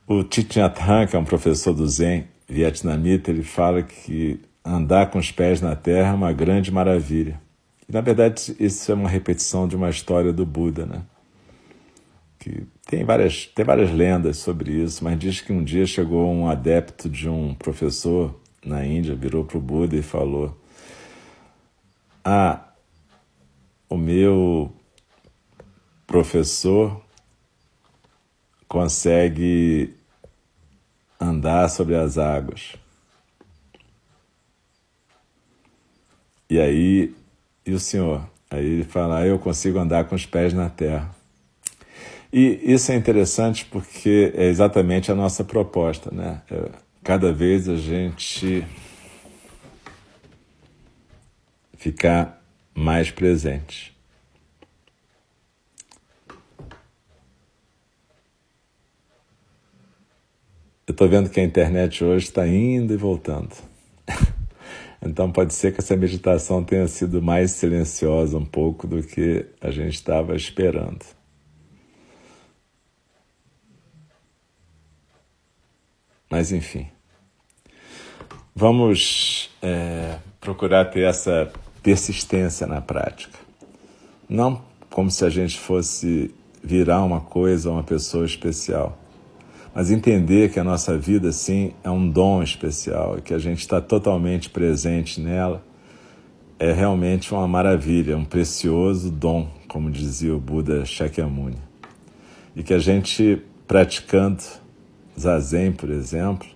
O 0.05 0.25
Thich 0.25 0.59
Nhat 0.59 0.81
Hanh, 0.83 1.07
que 1.07 1.15
é 1.15 1.19
um 1.19 1.25
professor 1.25 1.73
do 1.73 1.87
Zen 1.87 2.27
vietnamita, 2.49 3.31
ele 3.31 3.45
fala 3.45 3.81
que 3.81 4.41
andar 4.65 5.11
com 5.11 5.19
os 5.21 5.31
pés 5.31 5.61
na 5.61 5.77
terra 5.77 6.11
é 6.11 6.15
uma 6.15 6.33
grande 6.33 6.73
maravilha. 6.73 7.41
E, 7.89 7.93
na 7.93 8.01
verdade, 8.01 8.57
isso 8.59 8.91
é 8.91 8.95
uma 8.97 9.09
repetição 9.09 9.69
de 9.69 9.77
uma 9.77 9.91
história 9.91 10.33
do 10.33 10.45
Buda, 10.45 10.85
né? 10.85 11.03
Que 12.45 12.67
tem 12.87 13.03
várias, 13.07 13.47
tem 13.47 13.65
várias 13.65 13.91
lendas 13.91 14.37
sobre 14.37 14.71
isso, 14.71 15.03
mas 15.03 15.19
diz 15.19 15.41
que 15.41 15.51
um 15.51 15.65
dia 15.65 15.87
chegou 15.87 16.31
um 16.31 16.47
adepto 16.47 17.09
de 17.09 17.27
um 17.27 17.55
professor 17.55 18.39
na 18.63 18.85
Índia, 18.85 19.15
virou 19.15 19.47
para 19.47 19.57
o 19.57 19.61
Buda 19.63 19.97
e 19.97 20.03
falou: 20.03 20.55
Ah, 22.23 22.69
o 23.89 23.97
meu 23.97 24.71
professor 26.07 27.03
consegue 28.69 29.95
andar 31.19 31.71
sobre 31.71 31.95
as 31.95 32.19
águas. 32.19 32.77
E 36.51 36.61
aí, 36.61 37.17
e 37.65 37.73
o 37.73 37.81
senhor? 37.81 38.29
Aí 38.51 38.67
ele 38.67 38.85
fala, 38.85 39.21
ah, 39.21 39.27
eu 39.27 39.39
consigo 39.39 39.79
andar 39.79 40.05
com 40.05 40.15
os 40.15 40.27
pés 40.27 40.53
na 40.53 40.69
terra. 40.69 41.14
E 42.37 42.73
isso 42.73 42.91
é 42.91 42.97
interessante 42.97 43.65
porque 43.65 44.33
é 44.35 44.47
exatamente 44.47 45.13
a 45.13 45.15
nossa 45.15 45.45
proposta, 45.45 46.11
né? 46.13 46.43
É, 46.51 46.69
cada 47.01 47.33
vez 47.33 47.69
a 47.69 47.77
gente 47.77 48.67
ficar 51.77 52.45
mais 52.75 53.09
presente. 53.13 53.97
Eu 60.89 60.91
estou 60.91 61.09
vendo 61.09 61.31
que 61.31 61.39
a 61.39 61.45
internet 61.45 62.03
hoje 62.03 62.25
está 62.27 62.49
indo 62.49 62.93
e 62.93 62.97
voltando. 62.97 63.55
Então 65.07 65.31
pode 65.31 65.53
ser 65.53 65.71
que 65.75 65.81
essa 65.81 65.95
meditação 65.95 66.65
tenha 66.65 66.89
sido 66.89 67.21
mais 67.21 67.51
silenciosa 67.51 68.39
um 68.39 68.45
pouco 68.45 68.87
do 68.87 69.03
que 69.03 69.45
a 69.61 69.71
gente 69.71 69.97
estava 69.97 70.35
esperando. 70.35 71.05
Mas 76.35 76.51
enfim, 76.51 76.89
vamos 78.57 79.51
é, 79.63 80.17
procurar 80.41 80.87
ter 80.87 81.03
essa 81.03 81.49
persistência 81.81 82.67
na 82.67 82.81
prática. 82.81 83.39
Não 84.29 84.61
como 84.91 85.13
se 85.13 85.25
a 85.25 85.31
gente 85.31 85.57
fosse 85.57 86.35
virar 86.61 87.05
uma 87.05 87.21
coisa 87.21 87.69
ou 87.69 87.77
uma 87.77 87.85
pessoa 87.85 88.27
especial, 88.27 88.99
mas 89.73 89.93
entender 89.93 90.51
que 90.51 90.59
a 90.59 90.65
nossa 90.65 90.99
vida, 90.99 91.31
sim, 91.31 91.73
é 91.85 91.91
um 91.91 92.11
dom 92.11 92.43
especial 92.43 93.17
e 93.17 93.23
que 93.23 93.33
a 93.33 93.39
gente 93.39 93.61
está 93.61 93.81
totalmente 93.81 94.51
presente 94.51 95.21
nela 95.21 95.65
é 96.59 96.73
realmente 96.73 97.33
uma 97.33 97.47
maravilha, 97.47 98.17
um 98.17 98.25
precioso 98.25 99.09
dom, 99.09 99.49
como 99.69 99.89
dizia 99.89 100.35
o 100.35 100.41
Buda 100.41 100.85
Shakyamuni. 100.85 101.59
E 102.57 102.65
que 102.65 102.75
a 102.75 102.81
gente 102.81 103.41
praticando 103.69 104.64
zazen, 105.19 105.73
por 105.73 105.91
exemplo, 105.91 106.47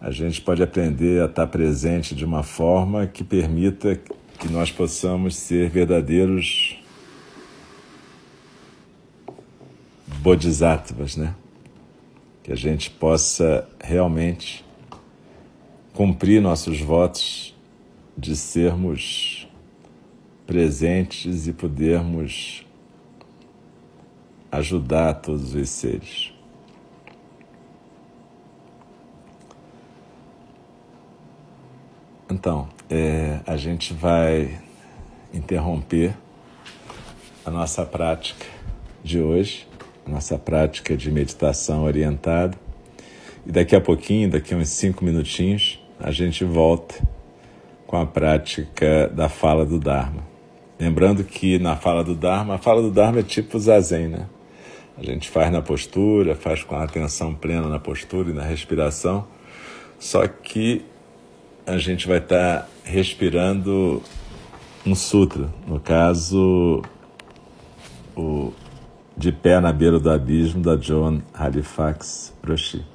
a 0.00 0.10
gente 0.10 0.40
pode 0.40 0.62
aprender 0.62 1.22
a 1.22 1.26
estar 1.26 1.46
presente 1.46 2.14
de 2.14 2.24
uma 2.24 2.42
forma 2.42 3.06
que 3.06 3.24
permita 3.24 3.98
que 4.38 4.48
nós 4.48 4.70
possamos 4.70 5.36
ser 5.36 5.70
verdadeiros 5.70 6.78
bodhisattvas, 10.18 11.16
né? 11.16 11.34
Que 12.42 12.52
a 12.52 12.56
gente 12.56 12.90
possa 12.90 13.68
realmente 13.82 14.64
cumprir 15.94 16.42
nossos 16.42 16.80
votos 16.80 17.56
de 18.16 18.36
sermos 18.36 19.48
presentes 20.46 21.46
e 21.48 21.52
podermos 21.52 22.64
ajudar 24.52 25.14
todos 25.14 25.54
os 25.54 25.68
seres. 25.68 26.35
Então, 32.28 32.68
é, 32.90 33.38
a 33.46 33.56
gente 33.56 33.94
vai 33.94 34.58
interromper 35.32 36.12
a 37.44 37.50
nossa 37.50 37.84
prática 37.84 38.44
de 39.02 39.20
hoje, 39.20 39.68
a 40.04 40.10
nossa 40.10 40.36
prática 40.36 40.96
de 40.96 41.08
meditação 41.10 41.84
orientada. 41.84 42.58
E 43.46 43.52
daqui 43.52 43.76
a 43.76 43.80
pouquinho, 43.80 44.28
daqui 44.28 44.54
a 44.54 44.56
uns 44.56 44.70
cinco 44.70 45.04
minutinhos, 45.04 45.80
a 46.00 46.10
gente 46.10 46.44
volta 46.44 46.96
com 47.86 47.96
a 47.96 48.04
prática 48.04 49.08
da 49.14 49.28
fala 49.28 49.64
do 49.64 49.78
Dharma. 49.78 50.24
Lembrando 50.80 51.22
que 51.22 51.60
na 51.60 51.76
fala 51.76 52.02
do 52.02 52.16
Dharma, 52.16 52.56
a 52.56 52.58
fala 52.58 52.82
do 52.82 52.90
Dharma 52.90 53.20
é 53.20 53.22
tipo 53.22 53.56
zazen, 53.56 54.08
né? 54.08 54.26
A 54.98 55.04
gente 55.04 55.28
faz 55.30 55.52
na 55.52 55.62
postura, 55.62 56.34
faz 56.34 56.64
com 56.64 56.74
a 56.74 56.82
atenção 56.82 57.34
plena 57.34 57.68
na 57.68 57.78
postura 57.78 58.30
e 58.30 58.32
na 58.32 58.42
respiração, 58.42 59.28
só 59.98 60.26
que 60.26 60.84
a 61.66 61.78
gente 61.78 62.06
vai 62.06 62.18
estar 62.18 62.60
tá 62.60 62.68
respirando 62.84 64.00
um 64.86 64.94
sutra, 64.94 65.52
no 65.66 65.80
caso, 65.80 66.80
o 68.16 68.52
De 69.16 69.32
Pé 69.32 69.58
na 69.58 69.72
Beira 69.72 69.98
do 69.98 70.08
Abismo, 70.08 70.62
da 70.62 70.76
John 70.76 71.20
Halifax 71.34 72.32
Roshi. 72.46 72.86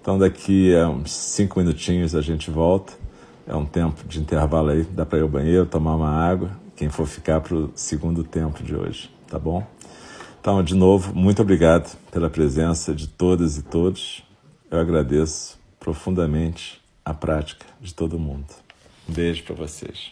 Então, 0.00 0.18
daqui 0.18 0.74
a 0.74 0.88
uns 0.88 1.12
cinco 1.12 1.60
minutinhos 1.60 2.14
a 2.14 2.22
gente 2.22 2.50
volta. 2.50 2.94
É 3.46 3.54
um 3.54 3.66
tempo 3.66 4.06
de 4.08 4.18
intervalo 4.18 4.70
aí, 4.70 4.84
dá 4.84 5.04
para 5.04 5.18
ir 5.18 5.22
ao 5.22 5.28
banheiro, 5.28 5.66
tomar 5.66 5.94
uma 5.94 6.10
água. 6.10 6.50
Quem 6.74 6.88
for 6.88 7.06
ficar 7.06 7.42
para 7.42 7.54
o 7.54 7.72
segundo 7.74 8.24
tempo 8.24 8.62
de 8.62 8.74
hoje, 8.74 9.10
tá 9.28 9.38
bom? 9.38 9.66
Então, 10.40 10.62
de 10.62 10.74
novo, 10.74 11.14
muito 11.14 11.42
obrigado 11.42 11.94
pela 12.10 12.30
presença 12.30 12.94
de 12.94 13.06
todas 13.06 13.58
e 13.58 13.62
todos. 13.62 14.22
Eu 14.70 14.78
agradeço 14.78 15.58
profundamente 15.78 16.80
a 17.08 17.14
prática 17.14 17.64
de 17.80 17.94
todo 17.94 18.18
mundo. 18.18 18.46
Um 19.08 19.14
beijo 19.14 19.42
para 19.42 19.54
vocês. 19.54 20.10